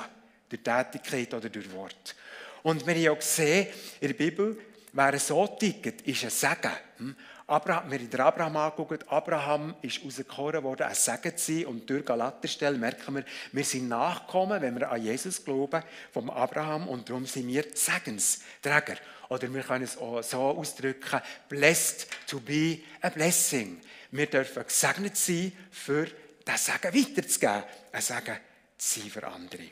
Durch 0.48 0.62
Tätigkeit 0.62 1.32
oder 1.32 1.48
durch 1.48 1.72
Wort. 1.72 2.16
Und 2.64 2.84
wir 2.84 2.94
haben 2.94 3.16
auch 3.16 3.20
gesehen, 3.20 3.68
in 4.00 4.08
der 4.08 4.14
Bibel, 4.14 4.58
wer 4.92 5.18
so 5.20 5.46
tickt, 5.46 6.00
ist 6.00 6.24
ein 6.24 6.30
Segen. 6.30 7.16
Abraham, 7.48 7.90
wir 7.90 7.98
in 7.98 8.10
der 8.10 8.26
Abraham 8.26 8.58
angucken, 8.58 8.98
Abraham 9.08 9.74
ist 9.80 10.04
rausgekommen 10.04 10.62
worden, 10.62 10.82
ein 10.82 10.94
Segen 10.94 11.34
zu 11.34 11.52
sein. 11.52 11.64
Und 11.64 11.88
durch 11.88 12.04
Galaterstelle 12.04 12.76
merken 12.76 13.14
wir, 13.14 13.24
wir 13.52 13.64
sind 13.64 13.88
Nachkommen, 13.88 14.60
wenn 14.60 14.78
wir 14.78 14.92
an 14.92 15.02
Jesus 15.02 15.42
glauben, 15.42 15.82
vom 16.12 16.28
Abraham. 16.28 16.86
Und 16.88 17.08
darum 17.08 17.24
sind 17.24 17.48
wir 17.48 17.64
Segensträger. 17.72 18.98
Oder 19.30 19.52
wir 19.52 19.62
können 19.62 19.84
es 19.84 19.96
auch 19.96 20.22
so 20.22 20.40
ausdrücken, 20.42 21.22
blessed 21.48 22.06
to 22.26 22.38
be 22.38 22.80
a 23.00 23.08
blessing. 23.08 23.80
Wir 24.10 24.26
dürfen 24.26 24.64
gesegnet 24.64 25.16
sein, 25.16 25.52
für 25.70 26.06
das 26.44 26.66
Segen 26.66 26.94
weiterzugeben. 26.94 27.64
Ein 27.92 28.02
Segen 28.02 28.36
zu 28.76 29.00
sein 29.00 29.10
für 29.10 29.26
andere. 29.26 29.64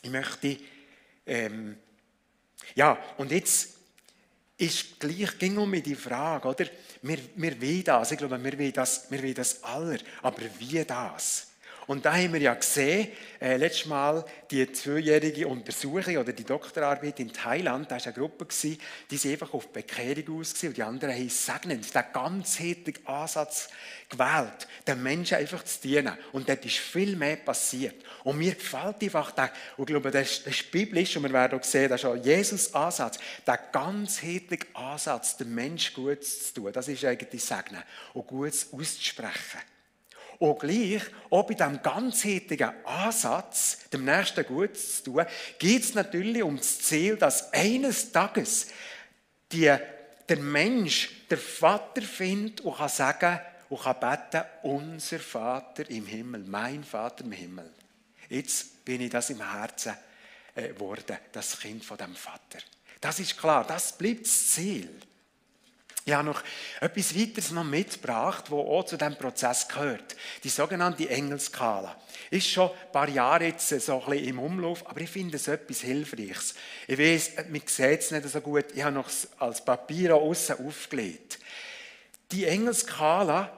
Ich 0.00 0.10
möchte, 0.10 0.56
ähm, 1.26 1.76
ja, 2.74 2.96
und 3.18 3.30
jetzt 3.30 3.77
ist 4.58 4.98
gleich 4.98 5.38
ging 5.38 5.56
um 5.56 5.72
die 5.72 5.94
Frage, 5.94 6.48
oder? 6.48 6.66
Wir, 7.02 7.18
wir 7.36 7.62
wollen 7.62 7.84
das, 7.84 8.12
ich 8.12 8.18
glaube, 8.18 8.42
wir 8.42 8.58
wollen 8.58 8.72
das, 8.72 9.10
wir 9.10 9.22
wollen 9.22 9.34
das 9.34 9.62
aller, 9.62 9.98
aber 10.22 10.42
wie 10.58 10.84
das? 10.84 11.47
Und 11.88 12.04
da 12.04 12.14
haben 12.14 12.34
wir 12.34 12.40
ja 12.40 12.52
gesehen, 12.52 13.08
äh, 13.40 13.56
letztes 13.56 13.86
Mal 13.86 14.22
die 14.50 14.70
zweijährige 14.70 15.48
Untersuchung 15.48 16.18
oder 16.18 16.34
die 16.34 16.44
Doktorarbeit 16.44 17.18
in 17.18 17.32
Thailand, 17.32 17.90
da 17.90 17.96
war 17.96 18.04
eine 18.04 18.12
Gruppe, 18.12 18.44
gewesen, 18.44 18.78
die 19.10 19.16
sind 19.16 19.32
einfach 19.32 19.54
auf 19.54 19.68
Bekehrung 19.68 20.38
aus 20.38 20.62
und 20.62 20.76
die 20.76 20.82
anderen 20.82 21.14
haben 21.14 21.30
segnend 21.30 21.94
den 21.94 22.04
ganzheitlichen 22.12 23.06
Ansatz 23.06 23.70
gewählt, 24.10 24.68
den 24.86 25.02
Menschen 25.02 25.38
einfach 25.38 25.64
zu 25.64 25.80
dienen. 25.80 26.12
Und 26.32 26.46
dort 26.46 26.62
ist 26.66 26.76
viel 26.76 27.16
mehr 27.16 27.36
passiert. 27.36 28.04
Und 28.22 28.36
mir 28.36 28.54
gefällt 28.54 29.02
einfach 29.02 29.30
der, 29.30 29.50
und 29.78 29.88
ich 29.88 29.94
glaube, 29.94 30.10
das, 30.10 30.44
das 30.44 30.60
ist 30.60 30.70
biblisch 30.70 31.16
und 31.16 31.22
wir 31.22 31.32
werden 31.32 31.58
auch 31.58 31.64
sehen, 31.64 31.88
das 31.88 32.02
ist 32.02 32.06
auch 32.06 32.16
Jesus 32.16 32.74
Ansatz, 32.74 33.18
der 33.46 33.58
ganzheitliche 33.72 34.66
Ansatz, 34.74 35.38
den 35.38 35.54
Menschen 35.54 35.94
Gutes 35.94 36.48
zu 36.48 36.60
tun, 36.60 36.70
das 36.70 36.86
ist 36.86 37.02
eigentlich 37.06 37.42
Segnen 37.42 37.82
und 38.12 38.26
Gutes 38.26 38.70
auszusprechen. 38.74 39.77
Und 40.38 40.60
gleich, 40.60 41.02
auch 41.30 41.44
bei 41.44 41.54
diesem 41.54 41.82
ganzheitlichen 41.82 42.70
Ansatz, 42.84 43.78
dem 43.92 44.04
Nächsten 44.04 44.44
Gutes 44.46 45.02
zu 45.02 45.12
tun, 45.12 45.26
geht 45.58 45.82
es 45.82 45.94
natürlich 45.94 46.42
um 46.42 46.56
das 46.56 46.78
Ziel, 46.78 47.16
dass 47.16 47.52
eines 47.52 48.12
Tages 48.12 48.68
die, 49.50 49.74
der 50.28 50.36
Mensch 50.38 51.26
der 51.28 51.38
Vater 51.38 52.02
findet 52.02 52.60
und 52.60 52.76
kann 52.76 52.88
sagen 52.88 53.40
und 53.68 53.82
kann 53.82 53.98
beten, 53.98 54.46
unser 54.62 55.18
Vater 55.18 55.90
im 55.90 56.06
Himmel, 56.06 56.44
mein 56.44 56.84
Vater 56.84 57.24
im 57.24 57.32
Himmel. 57.32 57.70
Jetzt 58.28 58.84
bin 58.84 59.00
ich 59.00 59.10
das 59.10 59.30
im 59.30 59.40
Herzen 59.52 59.94
geworden, 60.54 61.14
äh, 61.14 61.18
das 61.32 61.58
Kind 61.58 61.84
von 61.84 61.96
dem 61.96 62.14
Vater. 62.14 62.58
Das 63.00 63.18
ist 63.18 63.38
klar, 63.38 63.64
das 63.66 63.96
bleibt 63.96 64.22
das 64.26 64.48
Ziel. 64.48 64.90
Ich 66.08 66.14
habe 66.14 66.24
noch 66.24 66.42
etwas 66.80 67.14
weiteres 67.14 67.50
noch 67.50 67.64
mitgebracht, 67.64 68.44
das 68.46 68.52
auch 68.52 68.82
zu 68.84 68.96
diesem 68.96 69.16
Prozess 69.16 69.68
gehört. 69.68 70.16
Die 70.42 70.48
sogenannte 70.48 71.06
Engelskala. 71.06 71.94
Ist 72.30 72.48
schon 72.48 72.70
ein 72.70 72.92
paar 72.92 73.10
Jahre 73.10 73.44
jetzt 73.44 73.68
so 73.68 74.00
ein 74.00 74.10
bisschen 74.10 74.28
im 74.28 74.38
Umlauf, 74.38 74.86
aber 74.86 75.02
ich 75.02 75.10
finde 75.10 75.36
es 75.36 75.48
etwas 75.48 75.82
Hilfreiches. 75.82 76.54
Ich 76.86 76.98
weiß, 76.98 77.32
man 77.50 77.60
sieht 77.66 78.00
es 78.00 78.10
nicht 78.10 78.26
so 78.26 78.40
gut, 78.40 78.64
ich 78.74 78.82
habe 78.82 78.94
noch 78.94 79.10
als 79.38 79.62
Papier 79.62 80.14
außen 80.14 80.66
aufgelegt. 80.66 81.40
Die 82.32 82.46
Engelskala 82.46 83.52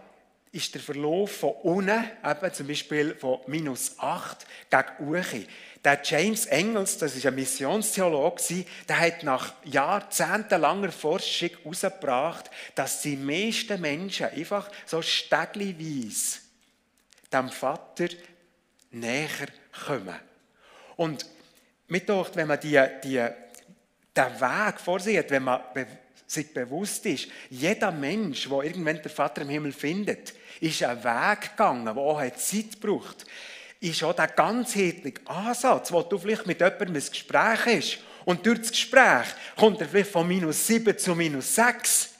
ist 0.52 0.74
der 0.74 0.80
Verlauf 0.80 1.36
von 1.36 1.52
unten, 1.62 2.04
eben 2.24 2.52
zum 2.52 2.66
Beispiel 2.66 3.14
von 3.14 3.40
minus 3.46 3.94
8 3.98 4.46
gegen 4.68 5.10
Uchi. 5.10 5.46
Der 5.84 6.00
James 6.02 6.46
Engels, 6.46 6.98
das 6.98 7.16
ist 7.16 7.24
ein 7.24 7.34
Missionstheologe, 7.34 8.64
der 8.88 8.98
hat 8.98 9.22
nach 9.22 9.54
jahrzehntelanger 9.64 10.92
Forschung 10.92 11.50
herausgebracht, 11.62 12.50
dass 12.74 13.00
die 13.00 13.16
meisten 13.16 13.80
Menschen 13.80 14.26
einfach 14.26 14.68
so 14.84 15.00
stegliweise 15.00 16.40
dem 17.32 17.48
Vater 17.48 18.08
näher 18.90 19.46
kommen. 19.86 20.18
Und 20.96 21.24
mir 21.86 22.00
denkt, 22.00 22.36
wenn 22.36 22.48
man 22.48 22.60
die, 22.60 22.80
die, 23.04 23.26
den 24.16 24.40
Weg 24.40 24.80
vor 24.80 25.00
sich 25.00 25.16
hat, 25.16 25.30
wenn 25.30 25.44
man 25.44 25.60
sich 26.30 26.52
bewusst 26.52 27.04
ist, 27.06 27.28
jeder 27.48 27.90
Mensch, 27.90 28.48
der 28.48 28.62
irgendwann 28.62 29.02
den 29.02 29.10
Vater 29.10 29.42
im 29.42 29.48
Himmel 29.48 29.72
findet, 29.72 30.32
ist 30.60 30.82
einen 30.82 31.02
Weg 31.02 31.50
gegangen, 31.50 31.84
der 31.84 31.96
auch 31.96 32.22
Zeit 32.36 32.80
braucht. 32.80 33.24
Ist 33.80 34.04
auch 34.04 34.14
der 34.14 34.28
ganzheitliche 34.28 35.26
Ansatz, 35.26 35.90
wo 35.90 36.02
du 36.02 36.18
vielleicht 36.18 36.46
mit 36.46 36.60
jemandem 36.60 36.94
ein 36.94 37.10
Gespräch 37.10 37.66
hast 37.66 37.98
und 38.24 38.44
durch 38.44 38.60
das 38.60 38.70
Gespräch 38.70 39.26
kommt 39.56 39.80
er 39.80 39.88
vielleicht 39.88 40.10
von 40.10 40.28
minus 40.28 40.66
7 40.66 40.96
zu 40.98 41.14
minus 41.14 41.54
6 41.54 42.10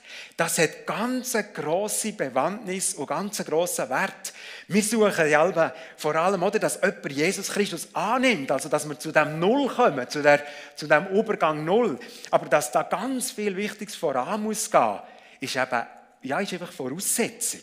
das 0.41 0.57
hat 0.57 0.87
ganz 0.87 1.35
eine 1.35 1.49
grosse 1.53 2.13
Bewandtnis 2.13 2.95
und 2.95 3.05
ganz 3.05 3.45
grossen 3.45 3.87
Wert. 3.91 4.33
Wir 4.67 4.81
suchen 4.81 5.29
ja 5.29 5.71
vor 5.95 6.15
allem, 6.15 6.41
oder, 6.41 6.57
dass 6.57 6.79
jemand 6.81 7.11
Jesus 7.11 7.49
Christus 7.49 7.89
annimmt, 7.93 8.49
also 8.49 8.67
dass 8.67 8.89
wir 8.89 8.97
zu 8.97 9.11
dem 9.11 9.37
Null 9.37 9.67
kommen, 9.67 10.09
zu, 10.09 10.23
der, 10.23 10.43
zu 10.75 10.87
dem 10.87 11.05
Übergang 11.09 11.63
Null. 11.63 11.99
Aber 12.31 12.47
dass 12.47 12.71
da 12.71 12.81
ganz 12.81 13.29
viel 13.29 13.55
Wichtiges 13.55 13.93
voran 13.95 14.41
muss 14.41 14.71
gehen, 14.71 14.99
ist 15.41 15.55
eben, 15.55 15.85
ja, 16.23 16.39
ist 16.39 16.53
einfach 16.53 16.71
Voraussetzung. 16.71 17.61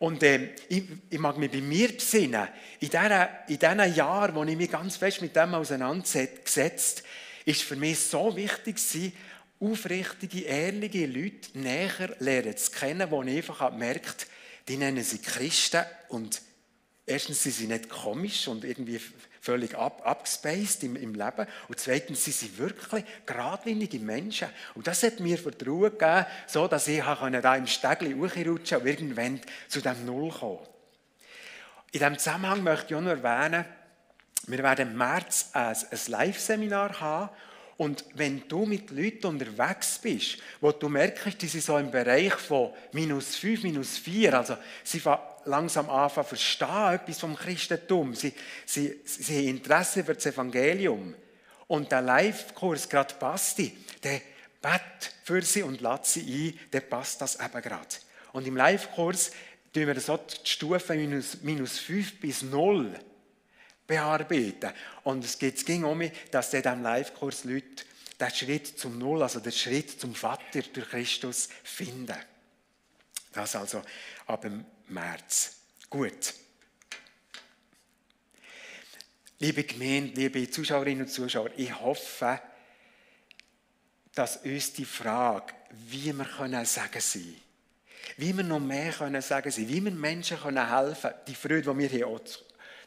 Und 0.00 0.22
äh, 0.22 0.50
ich, 0.68 0.84
ich, 1.08 1.18
mag 1.18 1.38
mich 1.38 1.50
bei 1.50 1.62
mir 1.62 1.88
besinnen, 1.88 2.48
in 2.80 2.90
diesen 2.90 3.94
Jahren, 3.94 4.34
wo 4.34 4.44
ich 4.44 4.56
mich 4.58 4.70
ganz 4.70 4.98
fest 4.98 5.22
mit 5.22 5.34
dem 5.34 5.54
auseinandergesetzt 5.54 7.02
ist 7.46 7.62
für 7.62 7.76
mich 7.76 7.98
so 7.98 8.36
wichtig 8.36 8.76
gewesen, 8.76 9.14
aufrichtige, 9.60 10.42
ehrliche 10.42 11.06
Leute 11.06 11.58
näher 11.58 12.16
lernen 12.20 12.56
zu 12.56 12.70
kennen, 12.70 13.10
wo 13.10 13.22
ich 13.22 13.36
einfach 13.36 13.72
merkt, 13.72 14.26
die 14.68 14.76
nennen 14.76 15.02
sie 15.02 15.18
Christen 15.18 15.84
und 16.08 16.40
erstens 17.06 17.42
sind 17.42 17.54
sie 17.54 17.66
nicht 17.66 17.88
komisch 17.88 18.46
und 18.48 18.64
irgendwie 18.64 19.00
völlig 19.40 19.76
ab, 19.76 20.02
abgespaced 20.04 20.84
im, 20.84 20.96
im 20.96 21.14
Leben 21.14 21.46
und 21.68 21.80
zweitens 21.80 22.24
sind 22.24 22.36
sie 22.36 22.58
wirklich 22.58 23.04
geradlinige 23.24 23.98
Menschen 23.98 24.48
und 24.74 24.86
das 24.86 25.02
hat 25.02 25.20
mir 25.20 25.38
Vertrauen 25.38 25.90
gegeben, 25.90 26.26
so 26.46 26.68
dass 26.68 26.86
ich 26.86 27.02
da 27.02 27.56
im 27.56 27.66
Stegli 27.66 28.14
hochrutschen 28.14 28.78
und 28.78 28.86
irgendwann 28.86 29.40
zu 29.68 29.80
dem 29.80 30.04
Null 30.04 30.30
kommen. 30.30 30.58
In 31.90 32.00
diesem 32.00 32.18
Zusammenhang 32.18 32.62
möchte 32.62 32.88
ich 32.88 32.94
auch 32.96 33.00
noch 33.00 33.10
erwähnen, 33.10 33.64
wir 34.46 34.58
werden 34.58 34.90
im 34.90 34.96
März 34.96 35.50
ein, 35.52 35.74
ein 35.74 35.98
Live-Seminar 36.06 37.00
haben 37.00 37.30
und 37.78 38.04
wenn 38.14 38.42
du 38.48 38.66
mit 38.66 38.90
Leuten 38.90 39.26
unterwegs 39.26 40.00
bist, 40.00 40.38
wo 40.60 40.72
du 40.72 40.88
merkst, 40.88 41.40
die 41.40 41.46
sind 41.46 41.62
so 41.62 41.78
im 41.78 41.92
Bereich 41.92 42.34
von 42.34 42.72
minus 42.90 43.36
5, 43.36 43.62
minus 43.62 43.98
4, 43.98 44.36
also 44.36 44.58
sie 44.82 44.98
fangen 44.98 45.22
langsam 45.44 45.88
anfangen 45.88 46.26
zu 46.26 46.34
verstehen, 46.34 46.94
etwas 46.94 47.20
vom 47.20 47.36
Christentum, 47.36 48.16
sie, 48.16 48.34
sie, 48.66 49.00
sie 49.04 49.38
haben 49.38 49.56
Interesse 49.56 50.02
für 50.02 50.14
das 50.14 50.26
Evangelium. 50.26 51.14
Und 51.68 51.92
der 51.92 52.02
Live-Kurs 52.02 52.88
gerade 52.88 53.14
passt, 53.14 53.58
der 53.58 54.22
bett 54.60 55.14
für 55.22 55.40
sie 55.42 55.62
und 55.62 55.80
lädt 55.80 56.04
sie 56.04 56.22
ein, 56.48 56.70
der 56.72 56.80
passt 56.80 57.20
das 57.20 57.36
eben 57.36 57.62
gerade. 57.62 57.94
Und 58.32 58.44
im 58.48 58.56
Live-Kurs 58.56 59.30
tun 59.72 59.86
wir 59.86 60.00
so 60.00 60.16
die 60.16 60.50
Stufen 60.50 60.96
minus, 60.96 61.42
minus 61.42 61.78
5 61.78 62.18
bis 62.18 62.42
0 62.42 62.98
bearbeiten. 63.88 64.72
Und 65.02 65.24
es 65.24 65.36
geht, 65.36 65.66
ging 65.66 65.82
um 65.82 65.98
mich, 65.98 66.12
dass 66.30 66.54
in 66.54 66.62
diesem 66.62 66.82
Live-Kurs 66.82 67.42
Leute 67.42 67.84
den 68.20 68.30
Schritt 68.30 68.78
zum 68.78 68.98
Null, 68.98 69.22
also 69.22 69.40
den 69.40 69.50
Schritt 69.50 70.00
zum 70.00 70.14
Vater 70.14 70.62
durch 70.62 70.88
Christus 70.88 71.48
finden. 71.64 72.16
Das 73.32 73.56
also 73.56 73.82
ab 74.26 74.42
dem 74.42 74.64
März. 74.88 75.56
Gut. 75.90 76.34
Liebe 79.40 79.64
Gemeinde, 79.64 80.20
liebe 80.20 80.50
Zuschauerinnen 80.50 81.04
und 81.04 81.10
Zuschauer, 81.10 81.50
ich 81.56 81.72
hoffe, 81.80 82.40
dass 84.14 84.38
uns 84.38 84.72
die 84.72 84.84
Frage, 84.84 85.54
wie 85.70 86.12
wir 86.12 86.24
können 86.24 86.64
sagen 86.64 87.00
sein, 87.00 87.36
wie 88.16 88.36
wir 88.36 88.42
noch 88.42 88.58
mehr 88.58 88.92
können 88.92 89.22
sagen 89.22 89.50
sein, 89.50 89.68
wie 89.68 89.84
wir 89.84 89.92
Menschen 89.92 90.40
können 90.40 90.68
helfen, 90.68 91.12
die 91.28 91.36
Freude, 91.36 91.72
die 91.72 91.78
wir 91.78 91.88
hier 91.88 92.08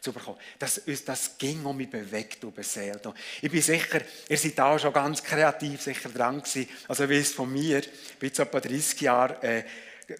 zu 0.01 0.11
bekommen. 0.11 0.37
Dass 0.57 0.79
uns 0.79 1.05
das 1.05 1.37
ging 1.37 1.63
um 1.63 1.77
mich 1.77 1.89
bewegt 1.89 2.43
und 2.43 2.55
beseelt. 2.55 3.07
ich 3.41 3.51
bin 3.51 3.61
sicher, 3.61 4.01
ihr 4.27 4.37
seid 4.37 4.57
da 4.57 4.77
schon 4.79 4.91
ganz 4.91 5.23
kreativ 5.23 5.81
sicher 5.81 6.09
dran 6.09 6.41
gewesen. 6.41 6.67
Also 6.87 7.03
es 7.05 7.33
von 7.33 7.51
mir, 7.51 7.83
jetzt 8.19 8.39
etwa 8.39 8.59
30 8.59 9.01
Jahre, 9.01 9.43
äh, 9.43 9.63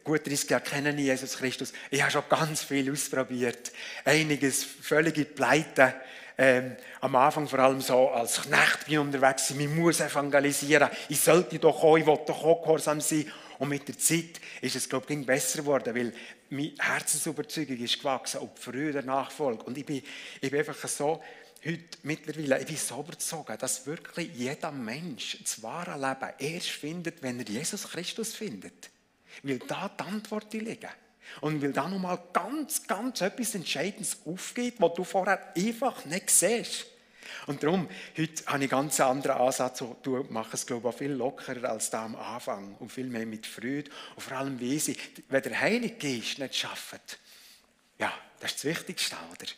gut 0.03 0.25
30 0.25 0.49
Jahre 0.51 0.63
kenne 0.63 0.91
ich 0.91 1.05
Jesus 1.05 1.35
Christus. 1.35 1.73
Ich 1.89 2.01
habe 2.01 2.11
schon 2.11 2.23
ganz 2.29 2.63
viel 2.63 2.91
ausprobiert. 2.91 3.71
Einiges 4.05 4.63
völlige 4.63 5.25
Pleite. 5.25 5.95
Ähm, 6.37 6.75
am 7.01 7.15
Anfang 7.15 7.47
vor 7.47 7.59
allem 7.59 7.81
so 7.81 8.09
als 8.09 8.43
Knecht 8.43 8.85
bin 8.85 8.93
ich 8.93 8.99
unterwegs 8.99 9.49
ich 9.49 9.67
muss 9.67 9.99
evangelisieren, 9.99 10.89
ich 11.09 11.19
sollte 11.19 11.59
doch 11.59 11.83
auch, 11.83 11.97
ich 11.97 12.05
will 12.05 12.17
doch 12.25 12.43
auch 12.43 12.61
gehorsam 12.61 13.01
sein. 13.01 13.31
Und 13.61 13.69
mit 13.69 13.87
der 13.87 13.95
Zeit 13.95 14.41
ist 14.59 14.75
es, 14.75 14.89
glaube 14.89 15.13
ich, 15.13 15.23
besser 15.23 15.59
geworden, 15.59 15.93
weil 15.93 16.13
meine 16.49 16.73
Herzensüberzeugung 16.79 17.77
ist 17.77 17.99
gewachsen, 17.99 18.39
ob 18.39 18.57
Freude 18.57 18.91
der 18.91 19.03
Nachfolge. 19.03 19.61
Und 19.65 19.77
ich 19.77 19.85
bin, 19.85 20.01
ich 20.41 20.49
bin 20.49 20.59
einfach 20.61 20.87
so, 20.87 21.21
heute 21.63 21.83
mittlerweile, 22.01 22.59
ich 22.59 22.65
bin 22.65 22.75
so 22.75 23.01
überzeugt, 23.01 23.61
dass 23.61 23.85
wirklich 23.85 24.31
jeder 24.33 24.71
Mensch 24.71 25.37
das 25.43 25.61
wahre 25.61 25.93
Leben 25.93 26.33
erst 26.39 26.69
findet, 26.69 27.21
wenn 27.21 27.37
er 27.37 27.45
Jesus 27.45 27.87
Christus 27.87 28.33
findet. 28.33 28.89
Weil 29.43 29.59
da 29.59 29.89
die 29.89 30.05
Antworten 30.05 30.61
liegen. 30.61 30.89
Und 31.41 31.61
weil 31.61 31.71
da 31.71 31.87
nochmal 31.87 32.17
ganz, 32.33 32.87
ganz 32.87 33.21
etwas 33.21 33.53
Entscheidendes 33.53 34.17
aufgeht, 34.25 34.73
was 34.79 34.95
du 34.95 35.03
vorher 35.03 35.55
einfach 35.55 36.03
nicht 36.05 36.31
siehst. 36.31 36.87
Und 37.47 37.63
darum, 37.63 37.89
heute 38.17 38.45
habe 38.45 38.63
ich 38.63 38.63
einen 38.63 38.69
ganz 38.69 38.99
anderen 38.99 39.37
Ansatz. 39.37 39.83
Du 40.03 40.25
machst 40.29 40.53
es, 40.53 40.65
glaube 40.65 40.87
ich, 40.87 40.95
auch 40.95 40.97
viel 40.97 41.11
lockerer 41.11 41.69
als 41.69 41.89
da 41.89 42.05
am 42.05 42.15
Anfang. 42.15 42.75
Und 42.75 42.91
viel 42.91 43.07
mehr 43.07 43.25
mit 43.25 43.45
Freude. 43.45 43.89
Und 44.15 44.21
vor 44.21 44.37
allem, 44.37 44.59
wie 44.59 44.79
sie, 44.79 44.97
wenn 45.29 45.43
der 45.43 45.59
Heilige 45.59 45.95
Geist 45.95 46.39
nicht 46.39 46.55
schafft. 46.55 47.19
Ja, 47.97 48.13
das 48.39 48.51
ist 48.51 48.63
das 48.63 48.65
Wichtigste, 48.65 49.15
oder? 49.31 49.51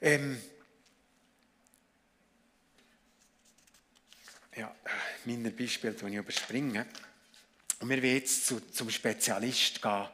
Ähm, 0.00 0.40
ja, 4.56 4.74
meine 5.24 5.50
Beispiele 5.50 5.94
die 5.94 6.06
ich 6.06 6.14
überspringen. 6.14 6.86
Und 7.80 7.88
wir 7.88 8.02
wollen 8.02 8.14
jetzt 8.14 8.46
zu, 8.46 8.60
zum 8.70 8.90
Spezialist 8.90 9.82
gehen 9.82 10.08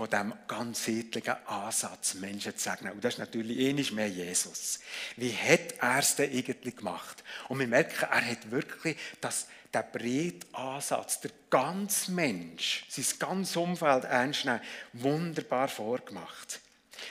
von 0.00 0.08
diesem 0.08 0.32
ganzheitlichen 0.48 1.46
Ansatz, 1.46 2.14
Menschen 2.14 2.56
zu 2.56 2.70
segnen. 2.70 2.92
Und 2.92 3.04
das 3.04 3.14
ist 3.14 3.18
natürlich 3.18 3.58
ähnlich 3.58 3.92
mehr 3.92 4.08
Jesus. 4.08 4.80
Wie 5.16 5.30
hat 5.30 5.74
er 5.78 5.98
es 5.98 6.16
denn 6.16 6.32
irgendwie 6.32 6.74
gemacht? 6.74 7.22
Und 7.50 7.58
wir 7.58 7.66
merken, 7.66 8.08
er 8.10 8.24
hat 8.24 8.50
wirklich 8.50 8.96
das, 9.20 9.46
den 9.74 9.82
breiten 9.92 10.54
Ansatz, 10.54 11.20
der 11.20 11.32
ganze 11.50 12.12
Mensch, 12.12 12.86
sein 12.88 13.04
ganzes 13.18 13.56
Umfeld 13.56 14.04
ernst 14.04 14.46
nehmen, 14.46 14.62
wunderbar 14.94 15.68
vorgemacht. 15.68 16.60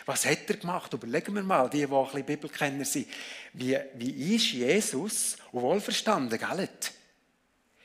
Was 0.08 0.26
hat 0.26 0.50
er 0.50 0.58
gemacht? 0.58 0.92
Überlegen 0.92 1.36
wir 1.36 1.44
mal, 1.44 1.70
die, 1.70 1.86
die 1.86 1.94
ein 1.94 2.04
bisschen 2.06 2.26
Bibelkenner 2.26 2.86
sind. 2.86 3.08
Wie, 3.54 3.78
wie 3.94 4.36
ist 4.36 4.52
Jesus 4.52 5.38
wohlverstanden, 5.52 6.40
gell? 6.40 6.70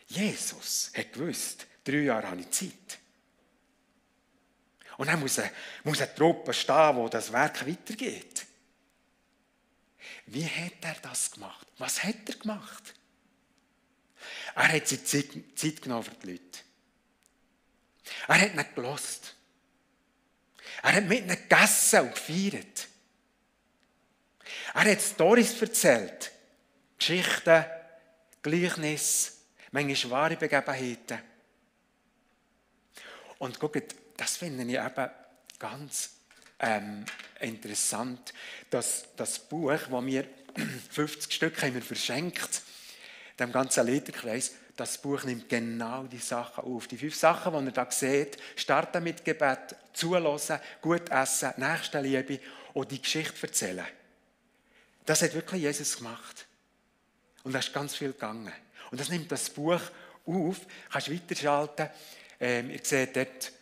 Jesus 0.07 0.91
hat 0.97 1.13
gewusst, 1.13 1.67
drei 1.85 2.05
Jahre 2.05 2.31
habe 2.31 2.41
ich 2.41 2.51
Zeit. 2.51 3.04
Und 4.97 5.09
dann 5.09 5.21
muss 5.21 5.39
eine, 5.39 5.51
muss 5.83 6.01
eine 6.01 6.15
Truppe 6.15 6.53
stehen, 6.53 6.97
wo 6.97 7.09
das 7.09 7.33
Werk 7.33 7.67
weitergeht. 7.67 8.47
Wie 10.27 10.47
hat 10.47 10.83
er 10.83 10.97
das 11.03 11.31
gemacht? 11.31 11.67
Was 11.79 12.03
hat 12.03 12.29
er 12.29 12.35
gemacht? 12.35 12.95
Er 14.55 14.73
hat 14.73 14.89
sich 14.89 15.05
Zeit, 15.05 15.29
Zeit 15.55 15.83
genommen 15.83 16.05
für 16.05 16.15
die 16.15 16.33
Leute. 16.33 16.61
Er 18.29 18.41
hat 18.41 18.55
nicht 18.55 18.75
gelost. 18.75 19.35
Er 20.83 20.95
hat 20.95 21.05
mit 21.05 21.21
ihnen 21.21 21.29
gegessen 21.29 22.01
und 22.01 22.15
gefeiert. 22.15 22.89
Er 24.75 24.91
hat 24.91 25.01
Storys 25.01 25.61
erzählt. 25.61 26.33
Geschichten, 26.99 27.65
Gleichnisse, 28.43 29.33
manchmal 29.73 30.11
wahre 30.11 30.37
Begebenheiten. 30.37 31.19
Und 33.39 33.59
guckt, 33.59 33.95
das 34.17 34.37
finde 34.37 34.65
ich 34.65 34.79
eben 34.79 35.11
ganz 35.59 36.11
ähm, 36.59 37.05
interessant, 37.41 38.33
dass 38.71 39.07
das 39.17 39.39
Buch, 39.39 39.73
das 39.73 40.07
wir 40.07 40.25
50 40.91 41.33
Stück 41.33 41.63
haben 41.63 41.75
wir 41.75 41.83
verschenkt, 41.83 42.63
dem 43.39 43.53
ganzen 43.53 43.87
Leiterkreis, 43.87 44.53
das 44.77 44.99
Buch 44.99 45.23
nimmt 45.25 45.49
genau 45.49 46.05
die 46.05 46.19
Sachen 46.19 46.65
auf. 46.65 46.89
Die 46.89 46.97
fünf 46.97 47.15
Sachen, 47.15 47.53
die 47.53 47.67
ihr 47.67 47.73
da 47.73 47.89
seht, 47.91 48.39
starten 48.57 49.05
mit 49.05 49.25
Gebet, 49.25 49.77
zulassen, 49.93 50.59
gut 50.81 51.11
essen, 51.11 51.53
Nächstenliebe 51.57 52.41
und 52.73 52.91
die 52.91 53.01
Geschichte 53.01 53.47
erzählen. 53.47 53.87
Das 55.07 55.23
hat 55.23 55.35
wirklich 55.35 55.63
Jesus 55.63 55.97
gemacht. 55.97 56.47
Und 57.45 57.53
da 57.53 57.61
ist 57.61 57.73
ganz 57.73 57.95
viel 57.95 58.13
gegangen. 58.13 58.53
Und 58.91 59.01
das 59.01 59.11
nimmt 59.11 59.31
das 59.31 59.51
Buch 59.51 59.81
auf. 60.27 60.61
Du 60.61 60.67
kannst 60.91 61.13
weiterschalten. 61.13 61.91
Ähm, 62.41 62.71
ihr 62.71 62.81
seht 62.83 63.15
dort 63.17 63.53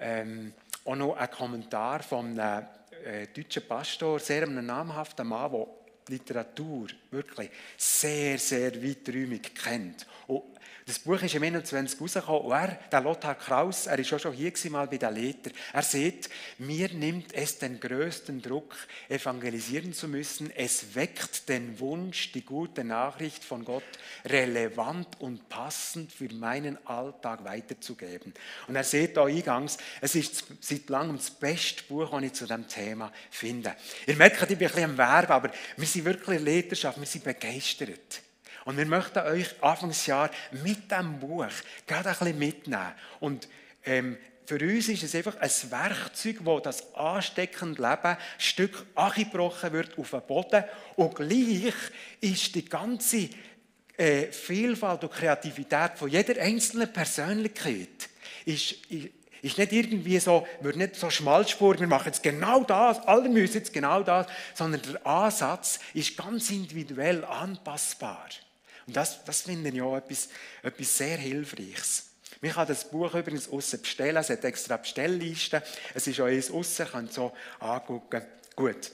ähm, 0.00 0.52
auch 0.84 0.96
noch 0.96 1.16
einen 1.16 1.30
Kommentar 1.30 2.02
von 2.02 2.38
einem 2.38 2.66
äh, 3.04 3.26
deutschen 3.28 3.66
Pastor, 3.66 4.18
sehr 4.18 4.42
einem 4.42 4.64
namhaften 4.66 5.26
Mann, 5.26 5.52
der 5.52 5.66
Literatur 6.08 6.88
wirklich 7.10 7.50
sehr, 7.76 8.38
sehr 8.38 8.82
weiträumig 8.82 9.54
kennt. 9.54 10.06
Und 10.26 10.49
das 10.86 10.98
Buch 10.98 11.22
ist 11.22 11.34
im 11.34 11.42
21 11.42 12.00
rausgekommen 12.00 12.42
und 12.42 12.52
er, 12.52 12.78
der 12.90 13.00
Lothar 13.00 13.34
Kraus, 13.34 13.86
er 13.86 13.98
ist 13.98 14.12
auch 14.12 14.18
schon 14.18 14.32
hier 14.32 14.52
mal 14.70 14.86
bei 14.86 14.98
den 14.98 15.14
Leiter, 15.14 15.50
er 15.72 15.82
sieht, 15.82 16.28
mir 16.58 16.92
nimmt 16.92 17.32
es 17.32 17.58
den 17.58 17.78
größten 17.78 18.42
Druck, 18.42 18.76
evangelisieren 19.08 19.92
zu 19.92 20.08
müssen. 20.08 20.50
Es 20.50 20.94
weckt 20.94 21.48
den 21.48 21.78
Wunsch, 21.78 22.32
die 22.32 22.44
gute 22.44 22.84
Nachricht 22.84 23.44
von 23.44 23.64
Gott 23.64 23.84
relevant 24.24 25.20
und 25.20 25.48
passend 25.48 26.12
für 26.12 26.32
meinen 26.34 26.78
Alltag 26.86 27.44
weiterzugeben. 27.44 28.34
Und 28.66 28.76
er 28.76 28.84
sieht 28.84 29.16
da 29.16 29.24
eingangs, 29.24 29.78
es 30.00 30.14
ist 30.14 30.44
seit 30.60 30.88
langem 30.88 31.16
das 31.16 31.30
beste 31.30 31.84
Buch, 31.84 32.10
das 32.10 32.22
ich 32.22 32.32
zu 32.32 32.46
diesem 32.46 32.66
Thema 32.66 33.12
finde. 33.30 33.76
Ihr 34.06 34.16
merkt, 34.16 34.42
ich 34.42 34.48
bin 34.48 34.56
ein 34.56 34.58
bisschen 34.58 34.90
am 34.90 34.98
Werben, 34.98 35.32
aber 35.32 35.50
wir 35.76 35.86
sind 35.86 36.04
wirklich 36.04 36.38
in 36.38 36.44
Leiterschaft, 36.44 36.98
wir 36.98 37.06
sind 37.06 37.24
begeistert. 37.24 38.22
Und 38.64 38.76
wir 38.76 38.86
möchten 38.86 39.18
euch 39.20 39.62
Anfangsjahr 39.62 40.30
mit 40.50 40.90
diesem 40.90 41.18
Buch 41.18 41.46
gerade 41.86 42.10
ein 42.10 42.16
bisschen 42.16 42.38
mitnehmen. 42.38 42.92
Und 43.20 43.48
ähm, 43.84 44.18
für 44.46 44.60
uns 44.60 44.88
ist 44.88 45.04
es 45.04 45.14
einfach 45.14 45.36
ein 45.36 45.50
Werkzeug, 45.70 46.36
wo 46.40 46.58
das 46.58 46.94
ansteckende 46.94 47.80
Leben 47.80 48.02
ein 48.02 48.18
Stück 48.38 48.84
angebrochen 48.96 49.72
wird 49.72 49.96
auf 49.96 50.10
den 50.10 50.22
Boden. 50.22 50.64
Und 50.96 51.14
gleich 51.14 51.72
ist 52.20 52.54
die 52.54 52.64
ganze 52.64 53.28
äh, 53.96 54.32
Vielfalt 54.32 55.04
und 55.04 55.12
Kreativität 55.12 55.92
von 55.96 56.08
jeder 56.08 56.40
einzelnen 56.42 56.92
Persönlichkeit 56.92 58.08
ist, 58.44 58.76
ist 59.42 59.58
nicht 59.58 59.72
irgendwie 59.72 60.18
so, 60.18 60.46
wird 60.60 60.76
nicht 60.76 60.96
so 60.96 61.10
schmalspur, 61.10 61.78
wir 61.78 61.86
machen 61.86 62.06
jetzt 62.06 62.22
genau 62.22 62.64
das, 62.64 62.98
alle 63.06 63.28
müssen 63.28 63.58
jetzt 63.58 63.72
genau 63.72 64.02
das, 64.02 64.26
sondern 64.54 64.82
der 64.82 65.06
Ansatz 65.06 65.78
ist 65.94 66.16
ganz 66.16 66.50
individuell 66.50 67.24
anpassbar. 67.24 68.28
Und 68.86 68.96
das, 68.96 69.24
das 69.24 69.42
finde 69.42 69.70
ich 69.70 69.82
auch 69.82 69.96
etwas, 69.96 70.28
etwas 70.62 70.96
sehr 70.96 71.16
Hilfreiches. 71.16 72.06
Man 72.40 72.52
kann 72.52 72.68
das 72.68 72.88
Buch 72.88 73.14
übrigens 73.14 73.48
außen 73.48 73.82
bestellen, 73.82 74.16
es 74.16 74.30
hat 74.30 74.44
extra 74.44 74.76
Bestelllisten, 74.76 75.60
es 75.94 76.06
ist 76.06 76.20
auch 76.20 76.26
eins 76.26 76.50
außen, 76.50 76.86
könnt 76.86 77.12
so 77.12 77.32
angucken. 77.58 78.22
Gut. 78.56 78.92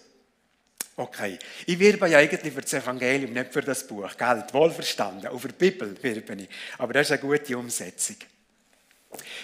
Okay. 0.96 1.38
Ich 1.66 1.78
werbe 1.78 2.08
ja 2.08 2.18
eigentlich 2.18 2.52
für 2.52 2.62
das 2.62 2.72
Evangelium, 2.72 3.32
nicht 3.32 3.52
für 3.52 3.60
das 3.60 3.86
Buch. 3.86 4.16
Geld, 4.16 4.52
wohlverstanden. 4.54 5.28
Auf 5.28 5.42
der 5.42 5.52
Bibel 5.52 6.02
werbe 6.02 6.34
ich. 6.42 6.48
Aber 6.78 6.92
das 6.94 7.08
ist 7.08 7.12
eine 7.12 7.20
gute 7.20 7.56
Umsetzung. 7.56 8.16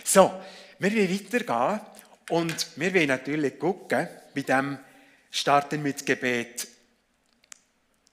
So, 0.02 0.32
wir 0.78 0.92
wollen 0.92 1.10
weitergehen 1.10 1.80
und 2.30 2.66
wir 2.76 2.94
wollen 2.94 3.08
natürlich 3.08 3.58
gucken, 3.58 4.08
bei 4.34 4.42
dem 4.42 4.78
Starten 5.30 5.82
mit 5.82 6.04
Gebet, 6.06 6.66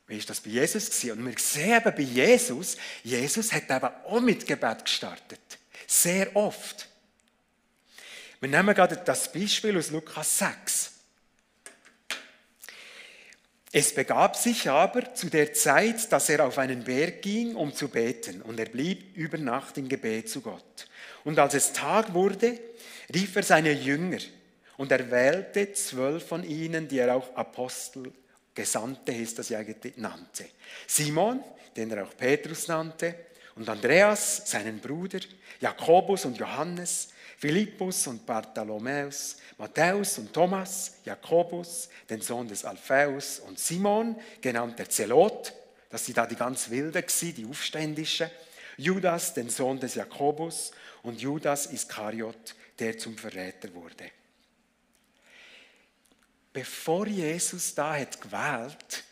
wie 0.09 0.17
ist 0.17 0.29
das 0.29 0.41
bei 0.41 0.49
Jesus? 0.49 1.03
Und 1.05 1.25
wir 1.25 1.37
sehen 1.37 1.77
eben 1.77 1.95
bei 1.95 2.01
Jesus, 2.01 2.77
Jesus 3.03 3.53
hat 3.53 3.69
eben 3.69 3.89
auch 4.05 4.19
mit 4.19 4.45
Gebet 4.45 4.83
gestartet. 4.83 5.39
Sehr 5.85 6.35
oft. 6.35 6.87
Wir 8.39 8.49
nehmen 8.49 8.73
gerade 8.73 8.97
das 8.97 9.31
Beispiel 9.31 9.77
aus 9.77 9.91
Lukas 9.91 10.39
6. 10.39 10.91
Es 13.71 13.93
begab 13.93 14.35
sich 14.35 14.67
aber 14.67 15.13
zu 15.13 15.29
der 15.29 15.53
Zeit, 15.53 16.11
dass 16.11 16.29
er 16.29 16.43
auf 16.43 16.57
einen 16.57 16.83
Berg 16.83 17.21
ging, 17.21 17.55
um 17.55 17.71
zu 17.75 17.87
beten, 17.87 18.41
und 18.41 18.59
er 18.59 18.65
blieb 18.65 19.15
über 19.15 19.37
Nacht 19.37 19.77
im 19.77 19.87
Gebet 19.87 20.27
zu 20.27 20.41
Gott. 20.41 20.87
Und 21.23 21.37
als 21.37 21.53
es 21.53 21.71
Tag 21.71 22.15
wurde, 22.15 22.59
rief 23.13 23.35
er 23.35 23.43
seine 23.43 23.73
Jünger 23.73 24.17
und 24.77 24.91
er 24.91 25.11
wählte 25.11 25.71
zwölf 25.73 26.27
von 26.27 26.43
ihnen, 26.43 26.87
die 26.87 26.97
er 26.97 27.15
auch 27.15 27.35
Apostel 27.35 28.11
Gesandte 28.53 29.12
ist 29.13 29.39
das 29.39 29.49
ja 29.49 29.59
nannte. 29.97 30.45
Simon, 30.88 31.43
den 31.75 31.91
er 31.91 32.03
auch 32.03 32.17
Petrus 32.17 32.67
nannte, 32.67 33.15
und 33.55 33.67
Andreas, 33.67 34.49
seinen 34.49 34.79
Bruder, 34.79 35.19
Jakobus 35.59 36.23
und 36.23 36.38
Johannes, 36.38 37.09
Philippus 37.38 38.07
und 38.07 38.25
Bartholomäus, 38.25 39.38
Matthäus 39.57 40.17
und 40.17 40.31
Thomas, 40.31 40.95
Jakobus, 41.03 41.89
den 42.09 42.21
Sohn 42.21 42.47
des 42.47 42.63
Alphaeus 42.63 43.39
und 43.39 43.59
Simon, 43.59 44.15
genannt 44.39 44.79
der 44.79 44.89
Zelot, 44.89 45.53
das 45.89 46.05
sind 46.05 46.17
da 46.17 46.25
die 46.25 46.35
ganz 46.35 46.69
Wilde 46.69 47.01
gewesen, 47.01 47.35
die 47.35 47.45
Aufständische, 47.45 48.31
Judas, 48.77 49.33
den 49.33 49.49
Sohn 49.49 49.79
des 49.79 49.95
Jakobus 49.95 50.71
und 51.03 51.19
Judas 51.19 51.65
Iskariot, 51.65 52.55
der 52.79 52.97
zum 52.97 53.17
Verräter 53.17 53.73
wurde 53.73 54.18
bevor 56.53 57.07
Jesus 57.07 57.73
da 57.75 57.95
hat 57.95 58.19
gewählt, 58.21 59.03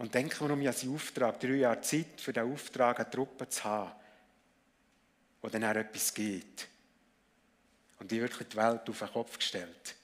und 0.00 0.14
denken 0.14 0.48
wir 0.48 0.54
um 0.54 0.72
seinen 0.72 0.94
Auftrag, 0.94 1.38
drei 1.40 1.56
Jahre 1.56 1.82
Zeit 1.82 2.18
für 2.22 2.32
den 2.32 2.50
Auftrag, 2.50 3.00
eine 3.00 3.10
Truppe 3.10 3.46
zu 3.50 3.64
haben, 3.64 3.92
wo 5.42 5.48
dann 5.48 5.62
auch 5.62 5.74
etwas 5.74 6.14
geht. 6.14 6.66
Und 7.98 8.10
die 8.10 8.18
wirklich 8.18 8.48
die 8.48 8.56
Welt 8.56 8.88
auf 8.88 8.98
den 8.98 9.12
Kopf 9.12 9.36
gestellt. 9.36 9.94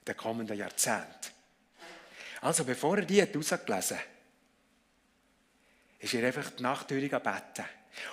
In 0.00 0.04
den 0.04 0.16
kommenden 0.18 0.58
Jahrzehnten. 0.58 1.30
Also, 2.42 2.64
bevor 2.64 2.98
er 2.98 3.06
die 3.06 3.22
hat 3.22 3.34
rausgelesen 3.34 3.96
hat, 3.96 4.06
ist 6.00 6.12
er 6.12 6.26
einfach 6.26 6.50
die 6.50 6.62
Nacht 6.62 6.90
durch 6.90 7.10
beten. 7.10 7.64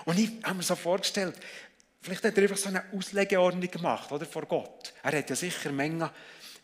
Und 0.06 0.20
ich 0.20 0.32
habe 0.44 0.56
mir 0.56 0.64
so 0.64 0.78
vorgestellt, 0.78 1.36
vielleicht 2.02 2.24
hat 2.24 2.38
er 2.38 2.44
einfach 2.44 2.58
so 2.58 2.70
eine 2.70 2.86
Auslegeordnung 2.94 3.70
gemacht, 3.70 4.10
oder, 4.14 4.26
vor 4.26 4.46
Gott. 4.46 4.94
Er 5.04 5.18
hat 5.18 5.30
ja 5.30 5.36
sicher 5.36 5.74
Menge 5.74 6.10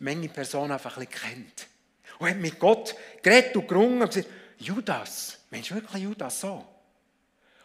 Menge 0.04 0.28
Personen 0.28 0.72
einfach 0.72 0.98
ein 0.98 1.08
kennt. 1.08 1.66
Und 2.18 2.28
hat 2.28 2.36
mit 2.36 2.58
Gott 2.58 2.94
geredet 3.22 3.56
und 3.56 3.66
gerungen 3.66 4.02
und 4.02 4.08
gesagt, 4.08 4.28
Judas, 4.58 5.38
Mensch, 5.50 5.72
wirklich 5.72 6.02
Judas 6.02 6.40
so? 6.40 6.64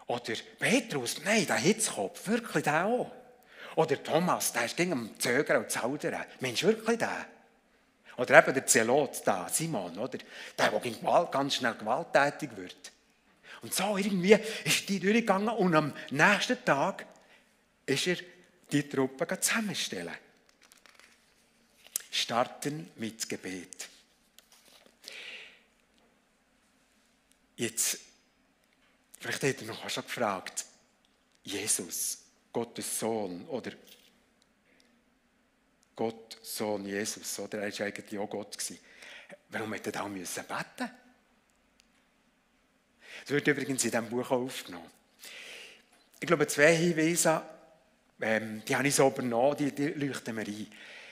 Oder 0.08 0.34
Petrus, 0.58 1.18
nein, 1.24 1.46
der 1.46 1.58
Hitzkopf, 1.58 2.28
wirklich 2.28 2.64
der 2.64 2.86
auch. 2.86 3.12
Oder 3.76 4.02
Thomas, 4.02 4.52
der 4.54 4.66
ist 4.66 4.76
gegen 4.76 4.94
am 4.94 5.20
Zögern 5.20 5.64
und 5.64 5.70
Zaudern. 5.70 6.26
Mensch, 6.40 6.64
wirklich 6.64 6.98
der? 6.98 7.26
Oder 8.18 8.40
eben 8.40 8.54
der 8.54 8.66
Zelot 8.66 9.22
da, 9.26 9.48
Simon, 9.50 9.98
oder? 9.98 10.18
Der, 10.58 10.70
der 10.70 10.80
Gewalt, 10.80 11.32
ganz 11.32 11.56
schnell 11.56 11.76
gewalttätig 11.76 12.50
wird. 12.56 12.92
Und 13.62 13.74
so 13.74 13.98
irgendwie 13.98 14.38
ist 14.64 14.88
die 14.90 15.00
durchgegangen 15.00 15.50
und 15.50 15.76
am 15.76 15.94
nächsten 16.10 16.64
Tag 16.66 17.06
ist 17.86 18.08
er 18.08 18.18
die 18.72 18.88
Truppe 18.88 19.40
zusammenstellen 19.40 20.16
starten 22.10 22.92
mit 22.96 23.28
Gebet. 23.28 23.88
Jetzt, 27.56 28.00
vielleicht 29.20 29.44
hätte 29.44 29.66
ihr 29.66 29.68
noch 29.68 29.90
schon 29.90 30.04
gefragt, 30.04 30.66
Jesus, 31.44 32.20
Gottes 32.54 33.00
Sohn 33.00 33.46
oder 33.48 33.72
Gott, 35.96 36.38
Sohn 36.42 36.86
Jesus, 36.86 37.38
oder? 37.40 37.60
Er 37.60 37.78
war 37.78 37.86
eigentlich 37.86 38.18
auch 38.18 38.30
Gott. 38.30 38.58
Gewesen. 38.58 38.80
Warum 39.50 39.74
hätte 39.74 39.90
er 39.90 39.94
da 39.94 40.08
müssen 40.08 40.46
beten? 40.46 40.90
Das 43.22 43.30
wird 43.32 43.48
übrigens 43.48 43.84
in 43.84 43.92
diesem 43.92 44.10
Buch 44.10 44.32
aufgenommen. 44.32 44.90
Ich 46.20 46.28
glaube, 46.28 46.48
zwei 46.48 46.76
Hinweise, 46.76 47.42
ähm, 48.22 48.64
die 48.66 48.76
habe 48.76 48.88
ich 48.88 48.96
so 48.96 49.08
übernommen, 49.08 49.58
die, 49.58 49.74
die 49.74 49.88
leuchten 49.88 50.36
mir 50.36 50.48
ein. 50.48 50.68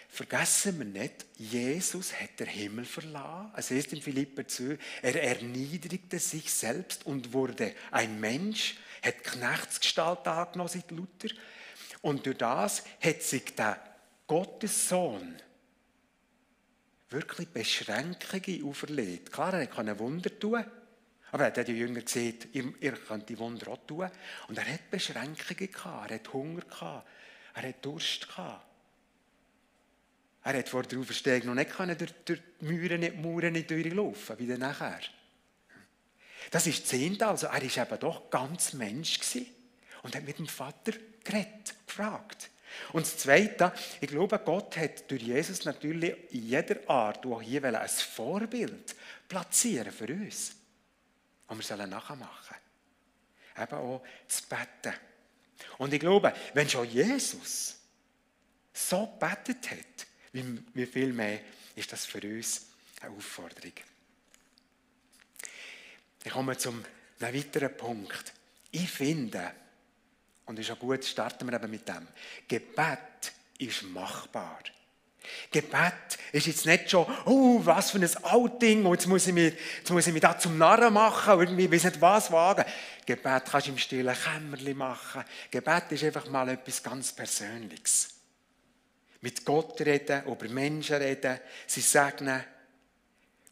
Vergessen 0.09 0.79
wir 0.79 0.85
nicht, 0.85 1.25
Jesus 1.37 2.13
hat 2.13 2.39
den 2.39 2.47
Himmel 2.47 2.85
verlassen. 2.85 3.51
Es 3.55 3.71
heißt 3.71 3.93
in 3.93 4.01
Philipper 4.01 4.47
2, 4.47 4.77
er 5.01 5.21
erniedrigte 5.21 6.17
sich 6.17 6.51
selbst 6.51 7.05
und 7.05 7.33
wurde 7.33 7.73
ein 7.91 8.19
Mensch, 8.19 8.77
hat 9.03 9.23
Knechtsgestalt 9.23 10.27
angenommen, 10.27 10.69
seit 10.69 10.89
Luther. 10.91 11.35
Und 12.01 12.25
durch 12.25 12.37
das 12.37 12.83
hat 13.01 13.21
sich 13.21 13.55
der 13.55 13.79
Gottessohn 14.25 15.35
wirklich 17.09 17.47
Beschränkungen 17.49 18.65
auferlegt. 18.65 19.31
Klar, 19.31 19.53
er 19.53 19.67
konnte 19.67 19.97
Wunder 19.99 20.39
tun, 20.39 20.65
aber 21.31 21.43
er 21.43 21.55
hat 21.55 21.67
die 21.67 21.73
Jünger 21.73 22.01
ihr, 22.15 22.73
ihr 22.79 22.91
könnt 22.93 23.29
die 23.29 23.37
Wunder 23.39 23.69
auch 23.69 23.85
tun. 23.85 24.09
Und 24.47 24.57
er 24.57 24.65
hat 24.65 24.89
Beschränkungen 24.89 25.71
gehabt, 25.71 26.11
er 26.11 26.15
hat 26.15 26.33
Hunger 26.33 26.61
gehabt, 26.61 27.07
er 27.53 27.69
hat 27.69 27.85
Durst 27.85 28.27
gehabt. 28.27 28.66
Er 30.47 30.60
hat 30.60 30.69
vor 30.69 30.83
der 30.83 30.97
Auferstehung 30.99 31.47
noch 31.47 31.55
nicht 31.55 31.71
können, 31.71 31.97
durch, 31.97 32.13
durch 32.23 32.39
die 32.62 32.65
Mauern, 32.65 33.01
die 33.01 33.12
Mauern 33.12 33.51
nicht 33.51 33.69
durchlaufen, 33.69 34.39
wie 34.39 34.47
dann 34.47 34.62
nachher. 34.62 35.01
Das 36.51 36.65
ist 36.65 36.88
Zehnte, 36.88 37.27
also 37.27 37.47
er 37.47 37.62
war 37.62 37.62
eben 37.86 37.99
doch 37.99 38.29
ganz 38.29 38.71
Mensch. 38.71 39.19
Gewesen. 39.19 39.47
und 40.03 40.15
hat 40.15 40.23
mit 40.23 40.39
dem 40.39 40.47
Vater 40.47 40.93
geredet, 41.21 41.75
gefragt. 41.86 42.49
Und 42.93 43.05
das 43.05 43.17
Zweite, 43.17 43.73
ich 43.99 44.07
glaube, 44.07 44.39
Gott 44.39 44.77
hat 44.77 45.12
durch 45.12 45.21
Jesus 45.21 45.65
natürlich 45.65 46.15
in 46.31 46.47
jeder 46.47 46.89
Art, 46.89 47.25
auch 47.25 47.41
hier 47.41 47.65
ein 47.65 47.89
Vorbild 47.89 48.95
platzieren 49.27 49.91
für 49.91 50.07
uns, 50.07 50.55
und 51.47 51.69
wir 51.69 51.88
nachmachen 51.88 52.25
sollen. 53.57 53.67
Eben 53.67 53.75
auch 53.75 54.03
zu 54.29 54.43
beten. 54.43 54.97
Und 55.77 55.93
ich 55.93 55.99
glaube, 55.99 56.33
wenn 56.53 56.69
schon 56.69 56.89
Jesus 56.89 57.75
so 58.71 59.07
gebetet 59.07 59.71
hat, 59.71 60.06
wie, 60.73 60.86
viel 60.86 61.13
mehr 61.13 61.39
ist 61.76 61.91
das 61.91 62.06
für 62.06 62.21
uns 62.21 62.67
eine 63.02 63.15
Aufforderung. 63.15 63.73
Ich 66.23 66.32
komme 66.32 66.58
zum 66.58 66.84
einem 67.19 67.36
weiteren 67.36 67.76
Punkt. 67.76 68.34
Ich 68.71 68.89
finde, 68.89 69.52
und 70.45 70.60
ist 70.60 70.71
auch 70.71 70.80
gut, 70.80 71.04
starten 71.06 71.50
wir 71.50 71.56
eben 71.56 71.71
mit 71.71 71.88
dem, 71.88 72.08
Gebet 72.47 73.34
ist 73.58 73.84
machbar. 73.84 74.60
Gebet 75.52 76.17
ist 76.32 76.47
jetzt 76.47 76.65
nicht 76.65 76.89
schon, 76.89 77.06
oh, 77.26 77.62
was 77.63 77.91
für 77.91 78.00
ein 78.00 78.23
Outing, 78.23 78.86
und 78.86 78.93
jetzt 78.93 79.08
muss 79.08 79.28
ich 79.28 79.34
mich, 79.34 79.54
jetzt 79.78 79.89
muss 79.89 80.08
ich 80.08 80.13
mich 80.13 80.21
da 80.21 80.38
zum 80.38 80.58
Narren 80.58 80.93
machen, 80.93 81.39
irgendwie, 81.39 81.71
weiß 81.71 81.86
nicht 81.86 82.02
was 82.02 82.32
wagen. 82.32 82.65
Gebet 83.06 83.43
kannst 83.50 83.67
du 83.67 83.71
im 83.71 83.78
stillen 83.78 84.15
Kämmerchen 84.15 84.78
machen. 84.78 85.23
Gebet 85.52 85.91
ist 85.91 86.04
einfach 86.04 86.30
mal 86.30 86.47
etwas 86.50 86.82
ganz 86.82 87.12
Persönliches. 87.12 88.16
Mit 89.21 89.43
Gott 89.45 89.80
reden, 89.82 90.25
über 90.25 90.47
Menschen 90.49 90.97
reden, 90.97 91.39
sie 91.65 91.82
segnen, 91.82 92.43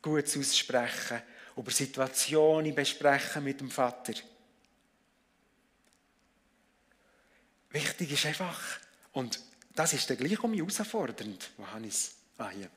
Gutes 0.01 0.38
aussprechen, 0.38 1.21
über 1.58 1.71
Situationen 1.71 2.75
besprechen 2.75 3.43
mit 3.43 3.60
dem 3.60 3.71
Vater. 3.71 4.13
Wichtig 7.71 8.12
ist 8.12 8.25
einfach, 8.25 8.62
und 9.13 9.39
das 9.73 9.93
ist 9.93 10.10
dann 10.10 10.17
gleich 10.17 10.41
um 10.43 10.51
mich 10.51 10.60
herausfordernd. 10.60 11.49
Wo 11.58 11.67
habe 11.67 11.86
ich 11.86 11.93
es? 11.93 12.12
Ah, 12.38 12.49
hier. 12.49 12.69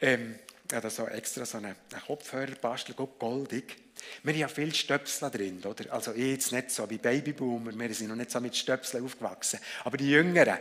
Ähm, 0.00 0.38
habe 0.72 0.82
da 0.82 0.90
so 0.90 1.06
extra 1.06 1.44
so 1.44 1.58
einen, 1.58 1.74
einen 1.92 2.02
Kopfhörer 2.06 2.54
bastelt, 2.60 2.98
goldig. 3.18 3.76
Wir 4.22 4.32
haben 4.32 4.40
ja 4.40 4.48
viele 4.48 4.74
Stöpsel 4.74 5.30
drin, 5.30 5.62
oder? 5.64 5.92
Also 5.92 6.12
ich 6.12 6.32
jetzt 6.32 6.52
nicht 6.52 6.70
so 6.70 6.88
wie 6.88 6.98
Babyboomer, 6.98 7.76
wir 7.78 7.94
sind 7.94 8.08
noch 8.08 8.16
nicht 8.16 8.30
so 8.30 8.40
mit 8.40 8.56
Stöpseln 8.56 9.04
aufgewachsen. 9.04 9.60
Aber 9.84 9.96
die 9.96 10.10
Jüngeren, 10.10 10.58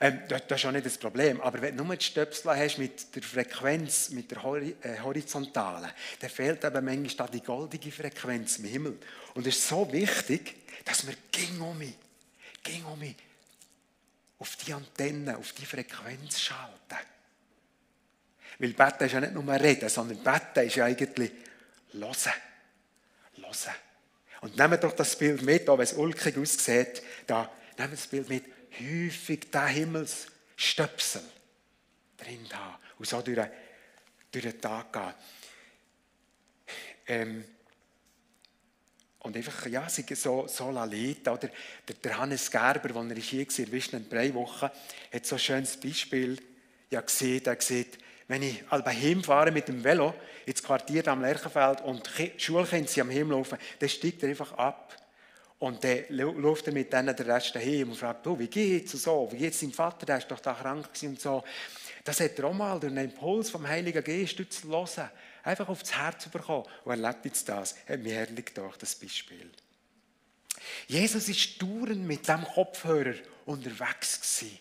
ähm, 0.00 0.20
das, 0.28 0.46
das, 0.46 0.60
ist 0.60 0.66
auch 0.66 0.72
nicht 0.72 0.86
das 0.86 0.98
Problem. 0.98 1.40
Aber 1.40 1.60
wenn 1.60 1.76
du 1.76 1.84
nur 1.84 1.96
die 1.96 2.04
Stöpsel 2.04 2.56
hast 2.56 2.78
mit 2.78 3.14
der 3.14 3.22
Frequenz, 3.22 4.10
mit 4.10 4.30
der 4.30 4.38
äh, 4.38 5.00
horizontalen, 5.02 5.90
dann 6.20 6.30
fehlt 6.30 6.64
eben 6.64 6.84
manchmal 6.84 7.28
die 7.28 7.40
goldige 7.40 7.90
Frequenz 7.90 8.58
im 8.58 8.64
Himmel. 8.66 8.98
Und 9.34 9.46
es 9.46 9.56
ist 9.56 9.68
so 9.68 9.90
wichtig, 9.92 10.54
dass 10.84 11.06
wir 11.06 11.14
ging 11.32 11.60
um 11.60 11.76
mich, 11.78 11.94
ging 12.62 12.84
um 12.84 12.98
mich 12.98 13.16
auf 14.38 14.56
die 14.56 14.72
Antenne, 14.72 15.36
auf 15.36 15.52
die 15.52 15.66
Frequenz 15.66 16.38
schalten. 16.38 16.72
Weil 18.60 18.72
Beten 18.72 19.04
ist 19.04 19.12
ja 19.12 19.20
nicht 19.20 19.34
nur 19.34 19.52
reden, 19.54 19.88
sondern 19.88 20.22
Beten 20.22 20.66
ist 20.66 20.76
ja 20.76 20.84
eigentlich 20.84 21.32
hören. 21.92 22.12
Hören. 23.34 23.74
Und 24.40 24.56
nehmt 24.56 24.84
doch 24.84 24.92
das 24.92 25.16
Bild 25.16 25.42
mit, 25.42 25.68
auch 25.68 25.78
wenn 25.78 25.84
es 25.84 25.92
ulkig 25.94 26.36
aussieht, 26.38 27.02
da, 27.26 27.50
nehmt 27.76 27.92
das 27.92 28.06
Bild 28.06 28.28
mit, 28.28 28.44
häufig 28.72 29.50
den 29.50 29.66
Himmelsstöpsel 29.66 31.22
drin 32.16 32.46
haben 32.52 32.76
und 32.98 33.08
so 33.08 33.20
durch, 33.22 33.48
durch 34.30 34.44
den 34.44 34.60
Tag 34.60 34.92
gehen. 34.92 35.14
Ähm, 37.06 37.44
und 39.20 39.36
einfach, 39.36 39.66
ja, 39.66 39.88
sie 39.88 40.04
so, 40.14 40.46
so 40.46 40.70
Lalita, 40.70 41.32
oder? 41.32 41.50
Der, 41.86 41.94
der 41.96 42.18
Hannes 42.18 42.50
Gerber, 42.50 42.94
als 42.96 43.10
er 43.10 43.16
hier 43.16 43.46
war, 43.46 43.58
in 43.58 43.72
Wischnen 43.72 44.08
drei 44.08 44.32
Wochen, 44.34 44.70
hat 45.12 45.26
so 45.26 45.34
ein 45.34 45.38
schönes 45.38 45.76
Beispiel 45.76 46.38
ja, 46.90 47.00
gesehen, 47.00 47.44
er 47.44 47.60
sieht, 47.60 47.98
wenn 48.28 48.42
ich 48.42 48.62
also 48.70 48.86
heimfahre 48.86 49.50
mit 49.50 49.68
dem 49.68 49.82
Velo 49.82 50.14
ins 50.46 50.62
Quartier 50.62 51.06
am 51.08 51.22
Lerchenfeld 51.22 51.80
und 51.80 52.08
Schulkinder 52.36 53.02
am 53.02 53.10
Heimlaufen, 53.10 53.58
dann 53.78 53.88
steigt 53.88 54.22
er 54.22 54.28
einfach 54.28 54.52
ab 54.52 54.96
und 55.58 55.82
dann 55.82 56.04
läuft 56.10 56.68
er 56.68 56.72
mit 56.72 56.92
denen 56.92 57.14
den 57.14 57.30
Rest 57.30 57.54
daheim 57.54 57.90
und 57.90 57.96
fragt, 57.96 58.26
oh, 58.26 58.38
wie 58.38 58.46
geht's 58.46 58.94
und 58.94 59.00
so, 59.00 59.28
wie 59.32 59.38
geht's 59.38 59.60
deinem 59.60 59.72
Vater, 59.72 60.06
der 60.06 60.18
ist 60.18 60.30
doch 60.30 60.40
da 60.40 60.54
krank 60.54 60.88
und 61.02 61.20
so. 61.20 61.42
Das 62.04 62.20
hat 62.20 62.38
er 62.38 62.44
auch 62.46 62.54
mal 62.54 62.78
durch 62.78 62.92
einen 62.92 63.10
Impuls 63.10 63.50
vom 63.50 63.66
Heiligen 63.66 64.02
Geist 64.02 64.36
zu 64.36 64.68
hören, 64.68 65.10
einfach 65.42 65.68
aufs 65.68 65.92
Herz 65.94 66.28
bekommen. 66.28 66.64
Und 66.84 66.92
er 66.92 67.08
lebt 67.08 67.24
jetzt 67.24 67.48
das. 67.48 67.74
Hat 67.88 68.00
mir 68.00 68.14
herrlich 68.14 68.46
gedacht, 68.46 68.80
das 68.80 68.94
Beispiel. 68.94 69.50
Jesus 70.86 71.28
ist 71.28 71.60
dauernd 71.60 72.06
mit 72.06 72.26
dem 72.28 72.44
Kopfhörer 72.44 73.14
unterwegs 73.46 74.20
gewesen. 74.20 74.58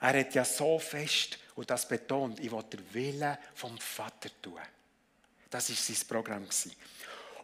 Er 0.00 0.20
hat 0.20 0.34
ja 0.34 0.44
so 0.44 0.78
fest 0.78 1.38
und 1.54 1.68
das 1.68 1.86
betont, 1.86 2.40
ich 2.40 2.50
will 2.50 2.62
den 2.62 2.94
Willen 2.94 3.36
vom 3.54 3.76
Vater 3.78 4.30
tun. 4.40 4.58
Das 5.50 5.68
war 5.68 5.76
sein 5.76 6.08
Programm. 6.08 6.44
Gewesen. 6.44 6.72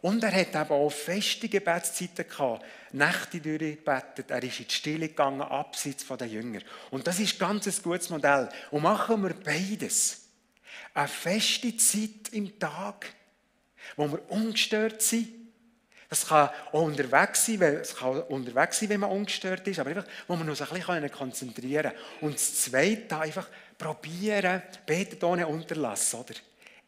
Und 0.01 0.23
er 0.23 0.31
hat 0.31 0.49
eben 0.49 0.71
auch 0.71 0.89
feste 0.89 1.49
Gebetszeiten 1.49 2.27
gehabt, 2.27 2.63
Nächte 2.91 3.39
durchgebetet, 3.41 4.29
er 4.29 4.43
ist 4.43 4.59
in 4.59 4.67
die 4.67 4.73
Stille 4.73 5.07
gegangen, 5.09 5.41
abseits 5.41 6.03
von 6.03 6.17
den 6.17 6.29
Jüngern. 6.29 6.63
Und 6.91 7.07
das 7.07 7.19
ist 7.19 7.39
ganz 7.39 7.67
ein 7.67 7.83
gutes 7.83 8.09
Modell. 8.09 8.49
Und 8.71 8.83
machen 8.83 9.23
wir 9.23 9.33
beides. 9.33 10.21
Eine 10.93 11.07
feste 11.07 11.75
Zeit 11.77 12.29
im 12.31 12.57
Tag, 12.59 13.07
wo 13.95 14.07
wir 14.07 14.31
ungestört 14.31 15.01
sind. 15.01 15.29
Das 16.09 16.27
kann 16.27 16.49
auch 16.71 16.83
unterwegs 16.83 17.45
sein, 17.45 17.59
weil, 17.59 17.75
es 17.75 17.95
kann 17.95 18.21
unterwegs 18.21 18.79
sein, 18.79 18.89
wenn 18.89 19.01
man 19.01 19.11
ungestört 19.11 19.67
ist, 19.67 19.79
aber 19.79 19.89
einfach, 19.89 20.05
wo 20.27 20.37
wir 20.37 20.45
uns 20.47 20.61
ein 20.61 20.69
bisschen 20.69 21.11
konzentrieren 21.11 21.91
können. 21.91 22.03
Und 22.21 22.35
das 22.35 22.61
Zweite, 22.61 23.19
einfach 23.19 23.47
probieren, 23.77 24.61
beten 24.85 25.23
ohne 25.25 25.47
Unterlass, 25.47 26.13
oder? 26.13 26.35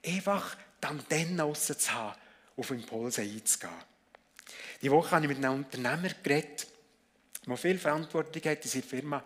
Einfach 0.05 0.55
die 0.81 0.87
Antennen 0.87 1.53
zu 1.53 1.93
haben 1.93 2.15
auf 2.59 2.71
Impulse 2.71 3.21
einzugehen. 3.21 3.73
Die 4.81 4.91
Woche 4.91 5.11
habe 5.11 5.25
ich 5.25 5.29
mit 5.29 5.37
einem 5.43 5.63
Unternehmer 5.63 6.09
geredet, 6.23 6.67
der 7.45 7.57
viel 7.57 7.77
Verantwortung 7.77 8.41
hat 8.43 8.63
in 8.63 8.69
seiner 8.69 8.83
Firma. 8.83 9.23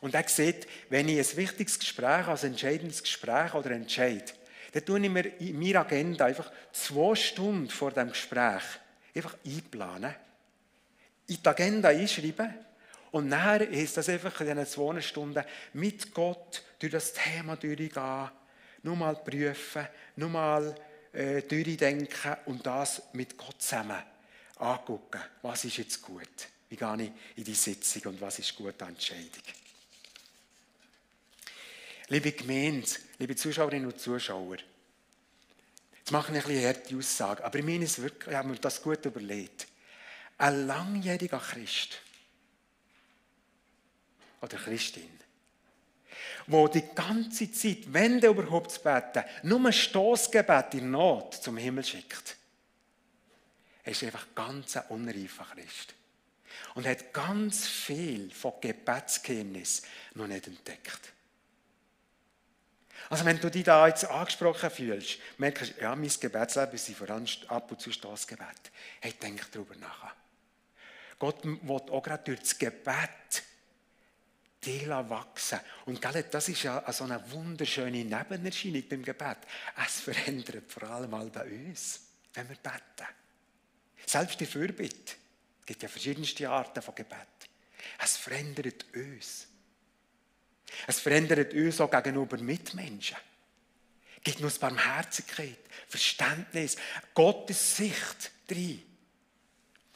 Und 0.00 0.14
er 0.14 0.28
sieht, 0.28 0.66
wenn 0.88 1.08
ich 1.08 1.18
ein 1.18 1.36
wichtiges 1.36 1.78
Gespräch, 1.78 2.26
also 2.26 2.46
ein 2.46 2.52
entscheidendes 2.52 3.02
Gespräch 3.02 3.54
oder 3.54 3.70
Entscheid, 3.72 4.34
dann 4.72 4.84
tue 4.84 5.00
ich 5.00 5.10
mir 5.10 5.40
in 5.40 5.58
meiner 5.58 5.80
Agenda 5.80 6.26
einfach 6.26 6.50
zwei 6.72 7.14
Stunden 7.14 7.68
vor 7.68 7.90
dem 7.90 8.08
Gespräch 8.08 8.62
einfach 9.14 9.36
einplanen, 9.44 10.14
in 11.26 11.38
die 11.42 11.48
Agenda 11.48 11.90
einschreiben 11.90 12.54
und 13.12 13.28
nachher 13.28 13.68
ist 13.68 13.96
das 13.96 14.08
einfach 14.08 14.40
in 14.40 14.46
diesen 14.46 14.66
zwei 14.66 15.00
Stunden 15.00 15.44
mit 15.74 16.14
Gott 16.14 16.62
durch 16.78 16.92
das 16.92 17.12
Thema 17.12 17.56
durchgehen, 17.56 18.30
nur 18.82 18.96
mal 18.96 19.14
prüfen, 19.16 19.86
nur 20.16 20.30
mal 20.30 20.74
äh, 21.12 21.42
durchdenken 21.42 22.36
und 22.46 22.66
das 22.66 23.02
mit 23.12 23.36
Gott 23.36 23.60
zusammen 23.60 24.02
angucken. 24.56 25.20
Was 25.42 25.64
ist 25.64 25.76
jetzt 25.76 26.02
gut? 26.02 26.48
Wie 26.68 26.76
gehe 26.76 27.02
ich 27.02 27.38
in 27.38 27.44
die 27.44 27.54
Sitzung 27.54 28.12
und 28.12 28.20
was 28.20 28.38
ist 28.38 28.56
gute 28.56 28.84
Entscheidung? 28.84 29.42
Liebe 32.08 32.32
Gemeinde, 32.32 32.88
liebe 33.18 33.36
Zuschauerinnen 33.36 33.90
und 33.90 34.00
Zuschauer, 34.00 34.56
jetzt 35.98 36.10
mache 36.10 36.36
ich 36.36 36.44
ein 36.44 36.50
eine 36.50 36.66
harte 36.66 36.96
Aussage, 36.96 37.44
aber 37.44 37.58
ich 37.58 37.64
meine 37.64 37.84
es 37.84 38.00
wirklich, 38.00 38.30
ich 38.30 38.36
habe 38.36 38.48
mir 38.48 38.56
das 38.56 38.82
gut 38.82 39.04
überlegt. 39.04 39.66
Ein 40.38 40.66
langjähriger 40.66 41.38
Christ 41.38 42.00
oder 44.40 44.56
Christin 44.56 45.21
wo 46.46 46.68
die 46.68 46.84
ganze 46.94 47.50
Zeit, 47.52 47.92
wenn 47.92 48.20
der 48.20 48.30
überhaupt 48.30 48.72
zu 48.72 48.82
beten, 48.82 49.24
nur 49.42 49.66
ein 49.66 49.72
Stoßgebet 49.72 50.74
in 50.74 50.90
Not 50.90 51.34
zum 51.34 51.56
Himmel 51.56 51.84
schickt. 51.84 52.36
Er 53.84 53.92
ist 53.92 54.02
einfach 54.04 54.26
ganz 54.34 54.76
ein 54.76 54.84
unreifer 54.88 55.46
Christ. 55.54 55.94
Und 56.74 56.86
hat 56.86 57.12
ganz 57.12 57.66
viel 57.66 58.30
von 58.30 58.54
Gebetsgeheimnis 58.60 59.82
noch 60.14 60.26
nicht 60.26 60.46
entdeckt. 60.46 61.12
Also 63.10 63.24
wenn 63.24 63.40
du 63.40 63.50
dich 63.50 63.64
da 63.64 63.86
jetzt 63.88 64.04
angesprochen 64.06 64.70
fühlst, 64.70 65.18
merkst 65.36 65.74
du, 65.76 65.82
ja, 65.82 65.94
mein 65.94 66.10
Gebetsleben 66.18 66.74
ist 66.74 66.90
vor 66.92 67.10
allem 67.10 67.26
ab 67.48 67.70
und 67.70 67.80
zu 67.80 67.92
Stoßgebet. 67.92 68.70
Hey, 69.00 69.12
denk 69.20 69.50
darüber 69.52 69.74
nach. 69.76 70.14
Gott 71.18 71.44
will 71.44 71.80
auch 71.90 72.02
gerade 72.02 72.24
durch 72.24 72.40
das 72.40 72.58
Gebet 72.58 73.42
die 74.64 74.88
wachsen. 74.88 75.60
Und 75.86 76.00
das 76.30 76.48
ist 76.48 76.62
ja 76.62 76.90
so 76.92 77.04
eine 77.04 77.30
wunderschöne 77.32 78.04
Nebenerscheinung 78.04 78.88
beim 78.88 79.02
Gebet. 79.02 79.38
Es 79.84 80.00
verändert 80.00 80.70
vor 80.70 80.84
allem 80.84 81.10
mal 81.10 81.28
bei 81.30 81.44
uns, 81.44 82.00
wenn 82.34 82.48
wir 82.48 82.56
beten. 82.56 83.08
Selbst 84.06 84.40
die 84.40 84.46
Fürbitte. 84.46 85.14
Es 85.60 85.66
gibt 85.66 85.82
ja 85.82 85.88
verschiedenste 85.88 86.48
Arten 86.48 86.82
von 86.82 86.94
Gebet. 86.94 87.18
Es 88.02 88.16
verändert 88.16 88.84
uns. 88.94 89.46
Es 90.86 91.00
verändert 91.00 91.52
uns 91.54 91.80
auch 91.80 91.90
gegenüber 91.90 92.38
Mitmenschen. 92.38 93.16
Es 94.16 94.24
gibt 94.24 94.40
uns 94.40 94.58
Barmherzigkeit, 94.58 95.58
Verständnis, 95.88 96.76
Gottes 97.14 97.76
Sicht 97.76 98.30
drin. 98.46 98.82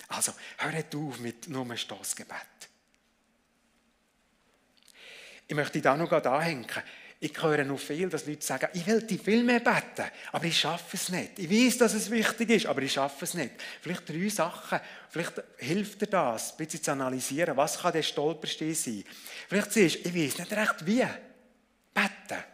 Also, 0.08 0.32
hört 0.58 0.94
auf 0.94 1.18
mit 1.18 1.48
nur 1.48 1.76
Stossgebet. 1.76 2.65
Ich 5.48 5.54
möchte 5.54 5.80
da 5.80 5.96
noch 5.96 6.10
anhängen. 6.12 6.66
Ich 7.18 7.42
höre 7.42 7.64
noch 7.64 7.78
viel, 7.78 8.10
dass 8.10 8.26
Leute 8.26 8.44
sagen, 8.44 8.68
ich 8.74 8.86
will 8.86 9.00
die 9.02 9.16
viel 9.16 9.42
mehr 9.42 9.60
beten, 9.60 10.10
aber 10.32 10.44
ich 10.44 10.60
schaffe 10.60 10.96
es 10.96 11.08
nicht. 11.08 11.38
Ich 11.38 11.50
weiß, 11.50 11.78
dass 11.78 11.94
es 11.94 12.10
wichtig 12.10 12.50
ist, 12.50 12.66
aber 12.66 12.82
ich 12.82 12.92
schaffe 12.92 13.24
es 13.24 13.32
nicht. 13.32 13.52
Vielleicht 13.80 14.06
drei 14.06 14.28
Sachen, 14.28 14.80
vielleicht 15.08 15.42
hilft 15.56 16.02
dir 16.02 16.08
das, 16.08 16.52
ein 16.52 16.56
bisschen 16.58 16.82
zu 16.82 16.92
analysieren, 16.92 17.56
was 17.56 17.78
kann 17.80 17.94
der 17.94 18.02
Stolperstein 18.02 18.74
sein. 18.74 19.04
Vielleicht 19.48 19.72
siehst 19.72 20.04
du, 20.04 20.08
ich 20.10 20.14
weiß 20.14 20.38
nicht 20.40 20.52
recht 20.52 20.86
wie. 20.86 21.06
Beten. 21.94 22.44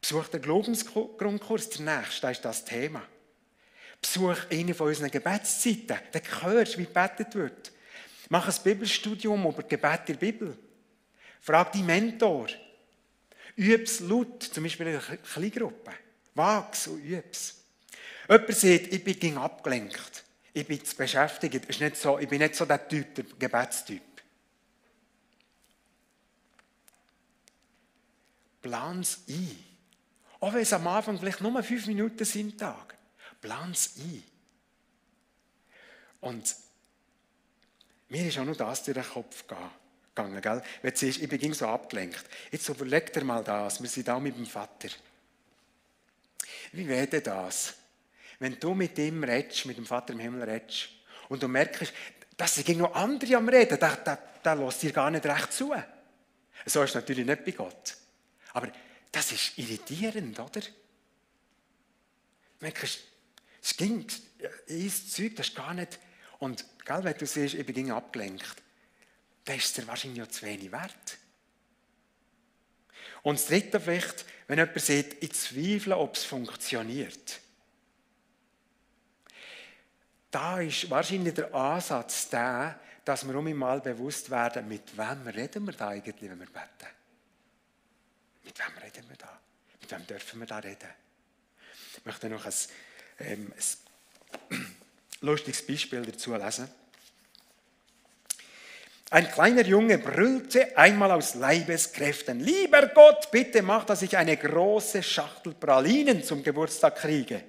Besuch 0.00 0.28
den 0.28 0.42
Glaubensgrundkurs, 0.42 1.70
der 1.70 1.96
nächste, 1.96 2.20
das 2.20 2.36
ist 2.36 2.44
das 2.44 2.64
Thema. 2.64 3.02
Besuch 4.00 4.36
eine 4.50 4.74
von 4.74 4.88
unseren 4.88 5.10
Gebetszeiten, 5.10 5.98
dann 6.12 6.42
hörst 6.42 6.74
du, 6.74 6.78
wie 6.78 6.84
gebetet 6.84 7.34
wird. 7.34 7.72
Mach 8.32 8.48
ein 8.48 8.64
Bibelstudium 8.64 9.46
über 9.46 9.62
Gebet 9.62 10.00
in 10.06 10.06
der 10.06 10.14
Bibel. 10.14 10.58
Frag 11.42 11.70
die 11.72 11.82
Mentor. 11.82 12.46
Üb's 13.56 14.00
laut, 14.00 14.42
zum 14.44 14.62
Beispiel 14.64 14.86
in 14.86 14.96
einer 14.96 15.18
Kleingruppe. 15.18 15.92
Wag's 16.34 16.86
und 16.86 17.04
üb's. 17.04 17.62
Jemand 18.30 18.54
sagt, 18.54 18.90
ich 18.90 19.04
bin 19.04 19.36
abgelenkt. 19.36 20.24
Ich 20.54 20.66
bin 20.66 20.82
zu 20.82 20.96
beschäftigt. 20.96 21.66
Ist 21.66 21.80
nicht 21.82 21.98
so, 21.98 22.18
ich 22.18 22.26
bin 22.26 22.38
nicht 22.38 22.54
so 22.54 22.64
der 22.64 22.88
Typ, 22.88 23.14
der 23.14 23.24
Gebetstyp. 23.38 24.22
Plan's 28.62 29.24
ein. 29.28 29.58
Auch 30.40 30.54
wenn 30.54 30.62
es 30.62 30.72
am 30.72 30.86
Anfang 30.86 31.18
vielleicht 31.18 31.42
nur 31.42 31.62
fünf 31.62 31.86
Minuten 31.86 32.24
sind 32.24 32.58
Tag. 32.58 32.96
Plan's 33.42 33.96
ein. 33.98 34.22
Und 36.22 36.56
mir 38.12 38.26
ist 38.26 38.38
auch 38.38 38.44
nur 38.44 38.54
das 38.54 38.84
durch 38.84 38.94
den 38.94 39.06
Kopf 39.06 39.44
gegangen. 39.46 40.42
Gell? 40.42 40.62
Wenn 40.82 40.90
du 40.90 40.96
siehst, 40.96 41.22
ich 41.22 41.28
bin 41.28 41.54
so 41.54 41.66
abgelenkt. 41.66 42.22
Jetzt 42.50 42.68
überleg 42.68 43.10
dir 43.10 43.24
mal 43.24 43.42
das. 43.42 43.80
Wir 43.80 43.88
sind 43.88 44.06
da 44.06 44.20
mit 44.20 44.36
dem 44.36 44.44
Vater. 44.44 44.90
Wie 46.72 46.86
wäre 46.86 47.06
denn 47.06 47.22
das, 47.22 47.74
wenn 48.38 48.60
du 48.60 48.74
mit 48.74 48.98
ihm 48.98 49.24
redest, 49.24 49.64
mit 49.64 49.78
dem 49.78 49.86
Vater 49.86 50.12
im 50.12 50.18
Himmel 50.18 50.42
redest, 50.42 50.90
und 51.30 51.42
du 51.42 51.48
merkst, 51.48 51.92
dass 52.36 52.54
sind 52.56 52.76
noch 52.76 52.94
andere 52.94 53.36
am 53.36 53.48
Reden, 53.48 53.78
da, 53.78 53.96
da, 53.96 54.18
da 54.42 54.52
lässt 54.52 54.82
dir 54.82 54.92
gar 54.92 55.10
nicht 55.10 55.24
recht 55.24 55.52
zu. 55.52 55.72
So 56.66 56.82
ist 56.82 56.90
es 56.90 56.94
natürlich 56.94 57.24
nicht 57.24 57.44
bei 57.44 57.52
Gott. 57.52 57.96
Aber 58.52 58.70
das 59.10 59.32
ist 59.32 59.56
irritierend, 59.56 60.38
oder? 60.38 60.60
Du 60.60 60.70
merkst, 62.60 63.00
es 63.62 63.76
ging, 63.76 64.06
ein 64.68 64.92
Zeug, 65.08 65.36
das 65.36 65.48
ist 65.48 65.56
gar 65.56 65.72
nicht 65.72 65.98
und 66.40 66.64
gell, 66.84 67.04
wenn 67.04 67.16
du 67.16 67.26
siehst, 67.26 67.54
ich 67.54 67.66
bin 67.66 67.90
abgelenkt, 67.90 68.56
dann 69.44 69.56
ist 69.56 69.78
es 69.78 69.86
wahrscheinlich 69.86 70.22
auch 70.22 70.28
zu 70.28 70.46
wenig 70.46 70.70
wert. 70.72 71.18
Und 73.22 73.38
das 73.38 73.46
Dritte 73.46 73.80
vielleicht, 73.80 74.26
wenn 74.48 74.58
jemand 74.58 74.80
sagt, 74.80 75.22
ich 75.22 75.32
zweifle, 75.32 75.96
ob 75.96 76.16
es 76.16 76.24
funktioniert. 76.24 77.40
Da 80.30 80.60
ist 80.60 80.88
wahrscheinlich 80.90 81.34
der 81.34 81.54
Ansatz 81.54 82.28
der, 82.30 82.80
dass 83.04 83.26
wir 83.26 83.34
um 83.34 83.52
mal 83.52 83.80
bewusst 83.80 84.30
werden, 84.30 84.68
mit 84.68 84.96
wem 84.96 85.26
reden 85.28 85.66
wir 85.66 85.74
da 85.74 85.88
eigentlich, 85.88 86.30
wenn 86.30 86.38
wir 86.38 86.46
beten. 86.46 86.88
Mit 88.44 88.58
wem 88.58 88.82
reden 88.82 89.08
wir 89.08 89.16
da? 89.16 89.40
Mit 89.80 89.90
wem 89.90 90.06
dürfen 90.06 90.40
wir 90.40 90.46
da 90.46 90.58
reden? 90.58 90.88
Ich 91.96 92.04
möchte 92.04 92.28
noch 92.28 92.44
ein, 92.44 92.52
ähm, 93.18 93.52
ein 94.50 94.76
lustiges 95.22 95.66
Beispiel 95.66 96.02
dazu 96.02 96.34
lesen. 96.34 96.68
Ein 99.10 99.30
kleiner 99.30 99.64
Junge 99.66 99.98
brüllte 99.98 100.76
einmal 100.76 101.10
aus 101.12 101.34
Leibeskräften, 101.34 102.40
lieber 102.40 102.86
Gott, 102.86 103.30
bitte 103.30 103.60
mach, 103.60 103.84
dass 103.84 104.00
ich 104.00 104.16
eine 104.16 104.38
große 104.38 105.02
Schachtel 105.02 105.52
Pralinen 105.52 106.24
zum 106.24 106.42
Geburtstag 106.42 106.96
kriege. 106.96 107.42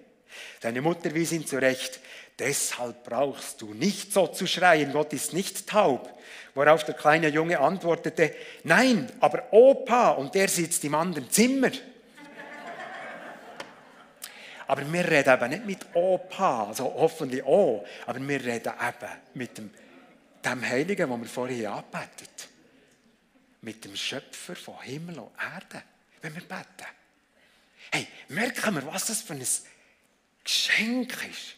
Seine 0.62 0.82
Mutter 0.82 1.14
wies 1.14 1.32
ihn 1.32 1.48
zurecht, 1.48 2.02
deshalb 2.38 3.06
brauchst 3.06 3.62
du 3.62 3.74
nicht 3.74 4.12
so 4.12 4.28
zu 4.28 4.46
schreien, 4.46 4.92
Gott 4.92 5.14
ist 5.14 5.32
nicht 5.32 5.68
taub. 5.68 6.10
Worauf 6.54 6.84
der 6.84 6.96
kleine 6.96 7.30
Junge 7.30 7.60
antwortete, 7.60 8.36
nein, 8.64 9.10
aber 9.22 9.52
Opa, 9.52 10.10
und 10.10 10.36
der 10.36 10.50
sitzt 10.50 10.84
im 10.84 10.96
anderen 10.96 11.30
Zimmer. 11.30 11.72
Aber 14.74 14.92
wir 14.92 15.08
reden 15.08 15.32
eben 15.36 15.50
nicht 15.52 15.66
mit 15.68 15.96
Opa, 15.96 16.66
also 16.66 16.86
hoffentlich 16.86 17.44
auch, 17.44 17.86
aber 18.08 18.28
wir 18.28 18.44
reden 18.44 18.74
eben 18.74 19.12
mit 19.36 19.56
dem, 19.56 19.72
dem 20.44 20.68
Heiligen, 20.68 21.12
den 21.12 21.22
wir 21.22 21.30
vorhin 21.30 21.68
anbetet. 21.68 22.50
Mit 23.62 23.86
dem 23.86 23.96
Schöpfer 23.96 24.56
von 24.56 24.82
Himmel 24.82 25.20
und 25.20 25.32
Erde, 25.38 25.84
wenn 26.24 26.34
wir 26.34 26.42
beten. 26.42 26.88
Hey, 27.92 28.08
merken 28.30 28.74
wir, 28.74 28.88
was 28.88 29.06
das 29.06 29.22
für 29.22 29.34
ein 29.34 29.46
Geschenk 30.44 31.24
ist. 31.30 31.56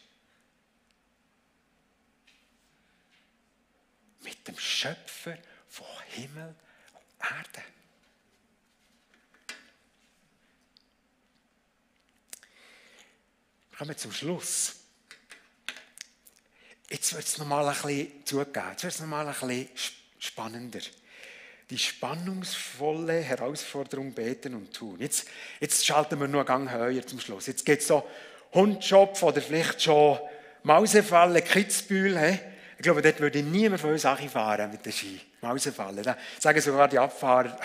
Mit 4.24 4.46
dem 4.46 4.58
Schöpfer 4.58 5.38
von 5.70 5.86
Himmel 6.10 6.54
und 6.92 7.30
Erde. 7.30 7.66
Kommen 13.76 13.90
wir 13.90 13.96
zum 13.96 14.12
Schluss. 14.12 14.74
Jetzt 16.88 17.12
wird 17.14 17.24
es 17.24 17.36
nochmal 17.36 17.68
ein 17.68 17.74
bisschen 17.74 18.24
zugegeben. 18.24 18.70
Jetzt 18.70 18.84
wird 18.84 18.94
es 18.94 19.00
nochmal 19.00 19.28
ein 19.28 19.34
bisschen 19.34 19.68
spannender. 20.18 20.80
Die 21.68 21.78
spannungsvolle 21.78 23.20
Herausforderung 23.20 24.14
beten 24.14 24.54
und 24.54 24.72
tun. 24.72 24.98
Jetzt, 25.00 25.26
jetzt 25.60 25.84
schalten 25.84 26.18
wir 26.18 26.28
nur 26.28 26.40
einen 26.40 26.68
Gang 26.68 26.70
höher 26.70 27.06
zum 27.06 27.20
Schluss. 27.20 27.48
Jetzt 27.48 27.66
geht 27.66 27.80
es 27.80 27.88
so 27.88 28.08
Hundschopf 28.54 29.22
oder 29.22 29.42
vielleicht 29.42 29.82
schon 29.82 30.20
Mausefalle, 30.62 31.42
Kitzbühel. 31.42 32.18
He? 32.18 32.38
Ich 32.78 32.82
glaube, 32.82 33.02
dort 33.02 33.20
würde 33.20 33.42
niemand 33.42 33.82
von 33.82 33.90
uns 33.90 34.02
Sachen 34.02 34.30
fahren 34.30 34.70
mit 34.70 34.86
der 34.86 34.92
Ski. 34.92 35.20
Mausefalle. 35.42 36.00
Da 36.00 36.16
sagen 36.38 36.60
sogar 36.62 36.88
die 36.88 36.98
Abfahrer, 36.98 37.58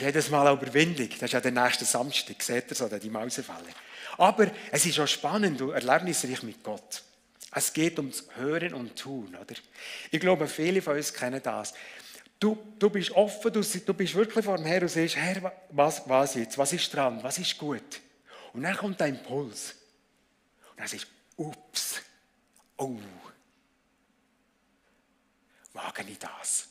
jedes 0.00 0.30
Mal 0.30 0.46
eine 0.46 0.58
Überwindung. 0.58 1.10
Das 1.10 1.24
ist 1.24 1.32
ja 1.32 1.40
der 1.40 1.52
nächste 1.52 1.84
Samstag. 1.84 2.42
Seht 2.42 2.70
ihr 2.70 2.74
so, 2.74 2.88
die 2.88 3.10
Mausefalle. 3.10 3.68
Aber 4.18 4.50
es 4.72 4.84
ist 4.84 4.98
auch 4.98 5.06
spannend 5.06 5.62
und 5.62 5.70
erlebnisreich 5.70 6.42
mit 6.42 6.62
Gott. 6.62 7.02
Es 7.52 7.72
geht 7.72 7.98
ums 7.98 8.24
Hören 8.34 8.74
und 8.74 8.96
Tun. 8.96 9.34
Oder? 9.34 9.54
Ich 10.10 10.20
glaube, 10.20 10.46
viele 10.48 10.82
von 10.82 10.96
uns 10.96 11.14
kennen 11.14 11.40
das. 11.42 11.72
Du, 12.38 12.58
du 12.78 12.90
bist 12.90 13.12
offen, 13.12 13.52
du, 13.52 13.62
du 13.62 13.94
bist 13.94 14.14
wirklich 14.14 14.44
vor 14.44 14.56
dem 14.56 14.66
Herrn 14.66 14.82
und 14.82 14.88
siehst, 14.88 15.16
Herr, 15.16 15.52
was, 15.70 16.02
was 16.08 16.34
jetzt? 16.34 16.58
Was 16.58 16.72
ist 16.72 16.92
dran? 16.92 17.22
Was 17.22 17.38
ist 17.38 17.56
gut? 17.58 18.00
Und 18.52 18.62
dann 18.64 18.76
kommt 18.76 19.00
ein 19.02 19.14
Impuls. 19.14 19.74
Und 20.70 20.80
dann 20.80 20.88
sagst 20.88 21.06
du, 21.36 21.44
ups, 21.44 22.00
oh, 22.76 22.98
wage 25.72 26.04
ich 26.08 26.18
das? 26.18 26.68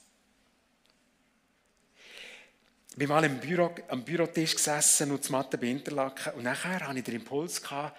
Ich 2.97 2.99
bin 2.99 3.10
mal 3.10 3.23
im 3.25 3.39
Büro, 3.39 3.75
am 3.89 4.03
Bürotisch 4.03 4.55
gesessen 4.55 5.12
und 5.12 5.23
zu 5.23 5.31
Mathe 5.31 5.60
bei 5.60 5.67
Interlaken. 5.67 6.33
Und 6.33 6.45
nachher 6.45 6.79
hatte 6.79 6.97
ich 6.97 7.05
den 7.05 7.17
Impuls, 7.17 7.62
gehabt, 7.62 7.95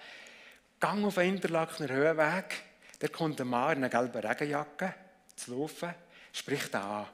gang 0.77 1.05
auf 1.05 1.15
den 1.15 1.35
Interlakener 1.35 1.87
Höhenweg, 1.87 2.63
da 2.99 3.07
kommt 3.07 3.39
ein 3.39 3.47
Mann 3.47 3.77
in 3.77 3.85
einer 3.85 3.87
gelben 3.87 4.19
Regenjacke 4.19 4.93
zu 5.37 5.51
laufen, 5.53 5.95
spricht 6.33 6.75
an. 6.75 7.07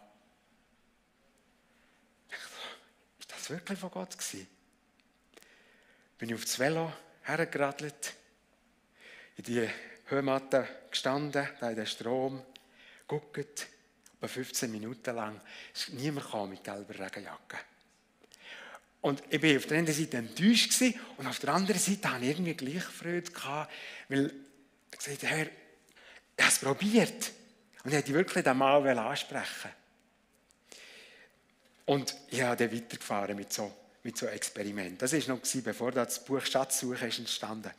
Ist 3.19 3.31
das 3.31 3.51
wirklich 3.51 3.77
von 3.77 3.91
Gott 3.91 4.17
gewesen? 4.17 4.47
Bin 6.17 6.29
ich 6.29 6.35
auf 6.35 6.45
das 6.45 6.57
Velo 6.57 6.91
hergeradelt, 7.21 8.15
in 9.37 9.43
die 9.43 9.69
Höhenmatte 10.07 10.67
gestanden, 10.89 11.47
da 11.59 11.69
in 11.69 11.75
den 11.75 11.85
Strom, 11.85 12.43
geguckt, 13.07 13.67
etwa 14.17 14.27
15 14.27 14.71
Minuten 14.71 15.15
lang. 15.15 15.39
ist 15.71 15.93
niemand 15.93 16.49
mit 16.49 16.63
gelber 16.63 16.97
Regenjacke. 16.97 17.74
Und 19.05 19.21
ich 19.29 19.39
war 19.39 19.55
auf 19.55 19.67
der 19.67 19.77
einen 19.77 19.93
Seite 19.93 20.17
enttäuscht 20.17 20.81
und 21.17 21.27
auf 21.27 21.37
der 21.37 21.53
anderen 21.53 21.79
Seite 21.79 22.11
hatte 22.11 22.25
ich 22.25 22.31
irgendwie 22.31 22.55
gleich 22.55 22.83
Freude, 22.85 23.31
gehabt, 23.31 23.71
weil 24.09 24.33
ich 24.91 24.97
gesagt 24.97 25.21
Herr, 25.21 25.45
ich 25.45 26.43
habe 26.43 26.51
es 26.51 26.57
probiert. 26.57 27.31
Und 27.83 27.91
ich 27.91 27.97
wollte 27.97 28.13
wirklich 28.15 28.43
den 28.43 28.57
Mann 28.57 28.97
ansprechen. 28.97 29.69
Und 31.85 32.15
ich 32.31 32.41
habe 32.41 32.57
dann 32.57 32.75
weitergefahren 32.75 33.35
mit 33.35 33.53
so, 33.53 33.71
mit 34.01 34.17
so 34.17 34.25
Experimenten. 34.25 34.97
Das 34.97 35.13
war 35.13 35.35
noch, 35.35 35.41
bevor 35.63 35.91
das 35.91 36.25
Buch 36.25 36.43
Schatzsuche 36.43 37.05
ist 37.05 37.19
entstanden 37.19 37.69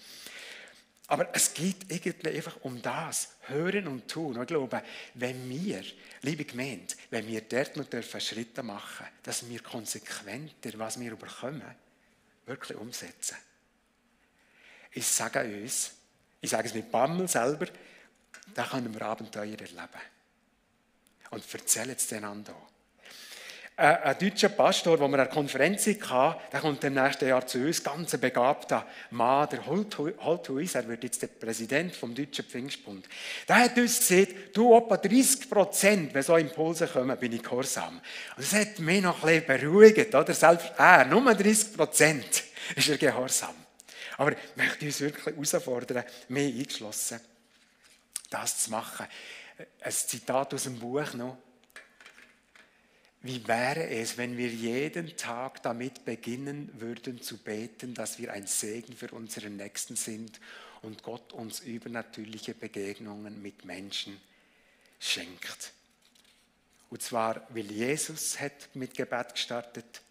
aber 1.09 1.29
es 1.35 1.55
geht 1.55 1.91
irgendwie 1.91 2.31
einfach 2.31 2.57
um 2.63 2.83
das, 2.83 3.37
hören 3.43 3.87
und 3.87 4.09
tun. 4.09 4.41
Ich 4.41 4.47
glaube, 4.49 4.83
wenn 5.15 5.49
wir, 5.49 5.85
liebe 6.23 6.45
Gemeinde, 6.45 6.95
wenn 7.11 7.27
wir 7.29 7.43
dort 7.43 7.77
noch 7.77 7.85
dürfen 7.85 8.21
Schritte 8.21 8.63
machen 8.63 9.07
dass 9.23 9.49
wir 9.49 9.61
konsequenter, 9.63 10.71
was 10.79 10.99
wir 10.99 11.13
überkommen, 11.13 11.75
wirklich 12.45 12.77
umsetzen. 12.79 13.37
Ich 14.93 15.07
sage 15.07 15.41
uns, 15.45 15.93
ich 16.41 16.51
sage 16.51 16.69
es 16.69 16.75
mit 16.75 16.91
Bammel 16.91 17.29
selber, 17.29 17.67
da 18.55 18.65
können 18.65 18.93
wir 18.93 19.03
Abenteuer 19.03 19.45
erleben. 19.45 20.01
Und 21.31 21.55
erzählen 21.55 21.95
es 21.97 22.13
einander 22.13 22.55
auch. 22.55 22.76
Ein, 23.79 24.17
deutscher 24.19 24.49
Pastor, 24.49 24.97
den 24.97 25.11
wir 25.11 25.19
eine 25.19 25.29
Konferenz 25.29 25.87
hatten, 25.87 26.41
der 26.51 26.61
kommt 26.61 26.83
im 26.85 26.95
nächsten 26.95 27.29
Jahr 27.29 27.47
zu 27.47 27.59
uns, 27.59 27.85
ganz 27.85 28.15
ein 28.15 28.21
begabter 28.21 28.87
Mann, 29.11 29.51
der 29.51 29.67
Holthuis, 29.67 30.75
er 30.75 30.89
wird 30.89 31.05
jetzt 31.05 31.21
der 31.21 31.27
Präsident 31.27 31.95
vom 31.95 32.15
Deutschen 32.15 32.47
Pfingstbund. 32.47 33.07
Der 33.47 33.57
hat 33.57 33.77
uns 33.77 33.99
gesagt, 33.99 34.57
du, 34.57 34.75
etwa 34.75 34.97
30 34.97 35.51
Prozent, 35.51 36.15
wenn 36.15 36.23
so 36.23 36.37
Impulse 36.37 36.87
kommen, 36.87 37.19
bin 37.19 37.35
ich 37.35 37.43
gehorsam. 37.43 37.99
Und 37.99 38.03
das 38.39 38.55
hat 38.55 38.79
mich 38.79 39.03
noch 39.03 39.23
ein 39.23 39.45
bisschen 39.45 39.61
beruhigt, 39.61 40.15
oder? 40.15 40.33
Selbst 40.33 40.73
er, 40.79 41.05
nur 41.05 41.35
30 41.35 41.77
Prozent 41.77 42.45
ist 42.75 42.89
er 42.89 42.97
gehorsam. 42.97 43.55
Aber 44.17 44.33
ich 44.33 44.39
möchte 44.55 44.87
uns 44.87 45.01
wirklich 45.03 45.27
herausfordern, 45.27 46.03
mehr 46.29 46.47
eingeschlossen, 46.47 47.21
das 48.31 48.57
zu 48.57 48.71
machen. 48.71 49.07
Ein 49.83 49.93
Zitat 49.93 50.55
aus 50.55 50.63
dem 50.63 50.79
Buch 50.79 51.13
noch. 51.13 51.37
Wie 53.27 53.45
wäre 53.49 53.89
es, 53.89 54.19
wenn 54.19 54.37
wir 54.37 54.47
jeden 54.47 55.17
Tag 55.17 55.61
damit 55.65 56.05
beginnen 56.05 56.71
würden 56.75 57.21
zu 57.21 57.39
beten, 57.39 57.93
dass 57.93 58.21
wir 58.21 58.33
ein 58.33 58.47
Segen 58.47 58.97
für 58.97 59.09
unseren 59.09 59.57
Nächsten 59.57 59.97
sind 59.97 60.41
und 60.83 61.03
Gott 61.03 61.33
uns 61.33 61.59
übernatürliche 61.59 62.55
Begegnungen 62.55 63.43
mit 63.43 63.65
Menschen 63.65 64.21
schenkt? 65.01 65.73
Und 66.89 67.03
zwar, 67.03 67.45
weil 67.49 67.69
Jesus 67.69 68.39
hat 68.39 68.69
mit 68.75 68.95
Gebet 68.95 69.35
gestartet, 69.35 70.03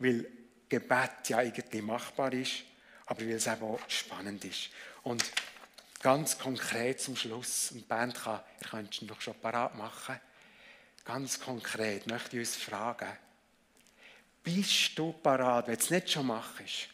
weil 0.00 0.26
Gebet 0.68 1.28
ja 1.28 1.42
irgendwie 1.42 1.82
machbar 1.82 2.32
ist, 2.32 2.64
aber 3.06 3.20
weil 3.20 3.34
es 3.34 3.46
auch 3.46 3.78
spannend 3.86 4.44
ist. 4.44 4.70
Und 5.04 5.24
ganz 6.02 6.36
konkret 6.36 7.00
zum 7.00 7.14
Schluss, 7.14 7.70
und 7.70 7.82
die 7.82 7.84
Band 7.84 8.16
kann, 8.16 8.40
ihr 8.60 8.66
könnt 8.66 9.00
es 9.00 9.06
doch 9.06 9.20
schon 9.20 9.34
parat 9.40 9.76
machen, 9.76 10.18
ganz 11.08 11.40
konkret 11.40 12.06
möchte 12.06 12.36
ich 12.36 12.46
uns 12.46 12.56
fragen, 12.56 13.08
bist 14.44 14.98
du 14.98 15.12
parat, 15.14 15.66
wenn 15.66 15.74
du 15.76 15.80
es 15.80 15.88
nicht 15.88 16.10
schon 16.10 16.26
machst, 16.26 16.90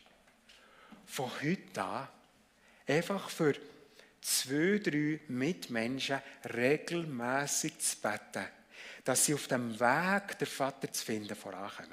von 1.05 1.29
heute 1.43 1.83
an 1.83 2.09
einfach 2.87 3.29
für 3.29 3.55
zwei, 4.21 4.79
drei 4.79 5.19
Mitmenschen 5.27 6.23
regelmäßig 6.45 7.77
zu 7.81 7.97
beten, 7.97 8.47
dass 9.03 9.25
sie 9.25 9.35
auf 9.35 9.49
dem 9.49 9.79
Weg, 9.81 10.39
der 10.39 10.47
Vater 10.47 10.93
zu 10.93 11.05
finden, 11.05 11.35
vorankommen. 11.35 11.91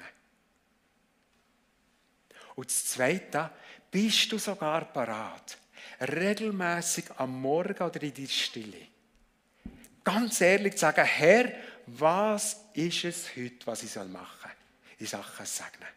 Und 2.54 2.68
das 2.68 2.86
Zweite, 2.86 3.50
bist 3.90 4.30
du 4.30 4.38
sogar 4.38 4.84
parat, 4.84 5.58
regelmäßig 6.00 7.06
am 7.16 7.40
Morgen 7.40 7.82
oder 7.82 8.00
in 8.00 8.14
der 8.14 8.28
Stille, 8.28 8.86
ganz 10.04 10.40
ehrlich 10.40 10.74
zu 10.74 10.80
sagen, 10.80 11.04
Herr, 11.04 11.52
was 11.86 12.64
ist 12.74 13.04
es 13.04 13.36
heute, 13.36 13.66
was 13.66 13.82
ich 13.82 13.94
machen 13.96 14.10
soll 14.10 14.50
in 14.98 15.06
Sachen 15.06 15.46
Segnen. 15.46 15.88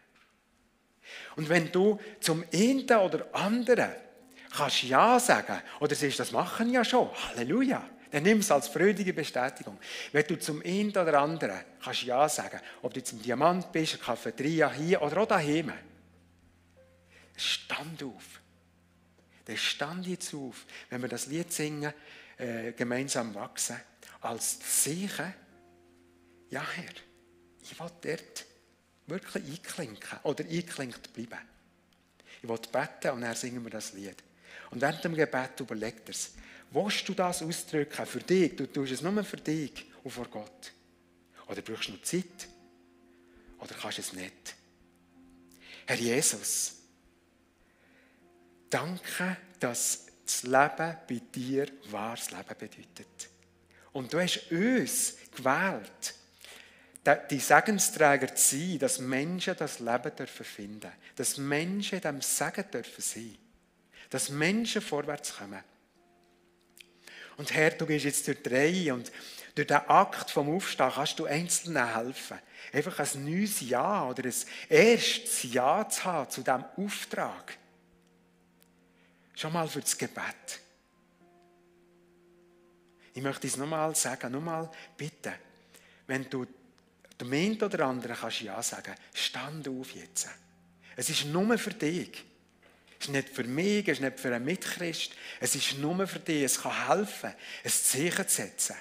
Und 1.36 1.48
wenn 1.48 1.70
du 1.70 2.00
zum 2.20 2.44
einen 2.52 2.84
oder 2.84 3.26
anderen 3.32 3.90
kannst 4.50 4.82
Ja 4.84 5.20
sagen, 5.20 5.60
oder 5.80 5.94
siehst, 5.94 6.18
das 6.18 6.32
machen 6.32 6.72
ja 6.72 6.84
schon, 6.84 7.10
Halleluja, 7.28 7.88
dann 8.10 8.22
nimm 8.22 8.38
es 8.38 8.50
als 8.50 8.68
freudige 8.68 9.12
Bestätigung. 9.12 9.78
Wenn 10.12 10.26
du 10.26 10.38
zum 10.38 10.62
einen 10.62 10.90
oder 10.90 11.20
anderen 11.20 11.60
kannst 11.82 12.02
Ja 12.02 12.28
sagen, 12.28 12.60
ob 12.82 12.94
du 12.94 13.00
ein 13.00 13.22
Diamant 13.22 13.70
bist, 13.70 14.00
Cafeteria 14.00 14.72
hier 14.72 15.02
oder 15.02 15.18
auch 15.18 15.28
daheim, 15.28 15.72
stand 17.36 18.02
auf. 18.02 18.40
Dann 19.44 19.56
stand 19.56 20.06
jetzt 20.06 20.34
auf, 20.34 20.66
wenn 20.90 21.02
wir 21.02 21.08
das 21.08 21.26
Lied 21.26 21.52
singen, 21.52 21.92
äh, 22.38 22.72
gemeinsam 22.72 23.34
wachsen, 23.34 23.76
als 24.20 24.58
Zeichen, 24.60 25.32
ja 26.50 26.64
Herr, 26.74 26.94
ich 27.62 27.78
will 27.78 27.90
dort 28.02 28.46
wirklich 29.06 29.44
einklinken 29.44 30.18
oder 30.22 30.44
einklinkt 30.44 31.12
bleiben. 31.12 31.38
Ich 32.42 32.48
will 32.48 32.58
beten 32.58 33.10
und 33.12 33.20
dann 33.22 33.34
singen 33.34 33.62
wir 33.64 33.70
das 33.70 33.92
Lied. 33.92 34.16
Und 34.70 34.80
während 34.80 35.04
dem 35.04 35.14
Gebet 35.14 35.60
überlegt 35.60 36.08
er 36.08 36.14
es, 36.14 36.32
willst 36.70 37.08
du 37.08 37.14
das 37.14 37.42
ausdrücken 37.42 38.06
für 38.06 38.20
dich? 38.20 38.56
Du 38.56 38.66
tust 38.66 38.92
es 38.92 39.02
nur 39.02 39.24
für 39.24 39.36
dich 39.36 39.86
und 40.02 40.10
vor 40.10 40.26
Gott. 40.26 40.72
Oder 41.48 41.62
brauchst 41.62 41.88
du 41.88 41.92
noch 41.92 42.02
Zeit? 42.02 42.48
Oder 43.58 43.74
kannst 43.74 43.98
du 43.98 44.02
es 44.02 44.12
nicht? 44.12 44.54
Herr 45.86 45.96
Jesus, 45.96 46.74
danke, 48.68 49.36
dass 49.60 50.06
das 50.24 50.42
Leben 50.42 50.96
bei 51.08 51.22
dir 51.32 51.68
wahres 51.90 52.30
Leben 52.32 52.48
bedeutet. 52.48 53.28
Und 53.92 54.12
du 54.12 54.20
hast 54.20 54.50
uns 54.50 55.16
gewählt, 55.34 56.14
die 57.30 57.38
Segensträger 57.38 58.34
zu 58.34 58.56
sein, 58.56 58.78
dass 58.78 58.98
Menschen 58.98 59.56
das 59.56 59.80
Leben 59.80 60.16
dürfen 60.16 60.44
finden, 60.44 60.92
dass 61.14 61.36
Menschen 61.36 62.00
dem 62.00 62.20
Segen 62.20 62.64
dürfen 62.70 63.02
sein, 63.02 63.38
dass 64.10 64.30
Menschen 64.30 64.82
vorwärts 64.82 65.36
kommen. 65.36 65.62
Und 67.36 67.52
Herr, 67.52 67.70
du 67.70 67.86
gehst 67.86 68.04
jetzt 68.04 68.26
durch 68.26 68.42
die 68.42 68.48
Reihe 68.48 68.94
und 68.94 69.12
durch 69.54 69.66
den 69.66 69.76
Akt 69.76 70.30
vom 70.30 70.54
Aufstehen 70.54 70.90
kannst 70.94 71.18
du 71.18 71.26
Einzelnen 71.26 71.94
helfen. 71.94 72.38
Einfach 72.72 72.98
ein 72.98 73.24
neues 73.24 73.60
Ja 73.60 74.08
oder 74.08 74.24
ein 74.24 74.34
erstes 74.68 75.42
Ja 75.44 75.88
zu 75.88 76.04
haben 76.04 76.30
zu 76.30 76.42
diesem 76.42 76.64
Auftrag. 76.76 77.56
Schon 79.34 79.52
mal 79.52 79.68
für 79.68 79.80
das 79.80 79.96
Gebet. 79.96 80.60
Ich 83.12 83.22
möchte 83.22 83.46
es 83.46 83.56
nochmal 83.56 83.94
sagen, 83.94 84.32
nochmal 84.32 84.70
bitten, 84.96 85.32
wenn 86.06 86.28
du 86.28 86.46
dem 87.20 87.32
einen 87.32 87.62
oder 87.62 87.86
anderen 87.86 88.16
kannst 88.16 88.40
du 88.40 88.44
Ja 88.44 88.62
sagen. 88.62 88.94
Stand 89.14 89.68
auf 89.68 89.90
jetzt. 89.92 90.28
Es 90.96 91.10
ist 91.10 91.26
nur 91.26 91.56
für 91.58 91.70
dich. 91.70 92.24
Es 92.98 93.06
ist 93.06 93.12
nicht 93.12 93.28
für 93.28 93.44
mich, 93.44 93.86
es 93.88 93.98
ist 93.98 94.02
nicht 94.02 94.18
für 94.18 94.34
einen 94.34 94.44
Mitchrist. 94.44 95.12
Es 95.40 95.54
ist 95.54 95.78
nur 95.78 96.06
für 96.06 96.20
dich. 96.20 96.44
Es 96.44 96.60
kann 96.60 96.88
helfen, 96.88 97.32
ein 97.64 97.70
Zeichen 97.70 98.28
zu 98.28 98.34
setzen. 98.34 98.76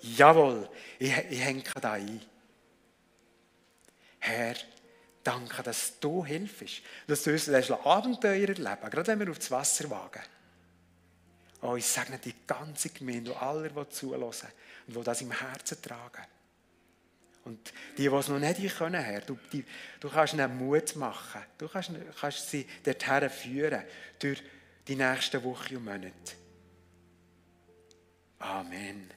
Jawohl, 0.00 0.68
ich, 0.98 1.12
ich 1.30 1.40
hänge 1.40 1.62
da 1.80 1.92
ein. 1.92 2.20
Herr, 4.18 4.56
danke, 5.22 5.62
dass 5.62 5.98
du 6.00 6.24
hilfst. 6.24 6.82
Dass 7.06 7.22
du 7.22 7.32
uns 7.32 7.48
Abenteuer 7.48 8.48
erleben 8.48 8.90
gerade 8.90 9.06
wenn 9.06 9.20
wir 9.20 9.30
aufs 9.30 9.50
Wasser 9.50 9.88
wagen. 9.90 10.22
Oh, 11.62 11.76
ich 11.76 11.86
segne 11.86 12.18
die 12.18 12.34
ganze 12.46 12.90
Gemeinde 12.90 13.32
und 13.32 13.40
alle, 13.40 13.70
die 13.70 13.88
zulassen 13.88 14.48
und 14.86 14.96
die 14.96 15.02
das 15.02 15.22
im 15.22 15.32
Herzen 15.32 15.80
tragen. 15.80 16.26
Und 17.44 17.72
die, 17.98 18.08
die 18.08 18.14
es 18.14 18.28
noch 18.28 18.38
nicht 18.38 18.78
können, 18.78 19.02
Herr, 19.02 19.20
du, 19.20 19.38
die, 19.52 19.64
du 20.00 20.08
kannst 20.08 20.34
ihnen 20.34 20.56
Mut 20.56 20.96
machen. 20.96 21.42
Du 21.58 21.68
kannst, 21.68 21.90
kannst 22.18 22.50
sie 22.50 22.66
dorthin 22.82 23.28
führen, 23.28 23.82
durch 24.18 24.42
die 24.88 24.96
nächsten 24.96 25.42
Wochen 25.44 25.76
und 25.76 25.84
Monate. 25.84 26.12
Amen. 28.38 29.10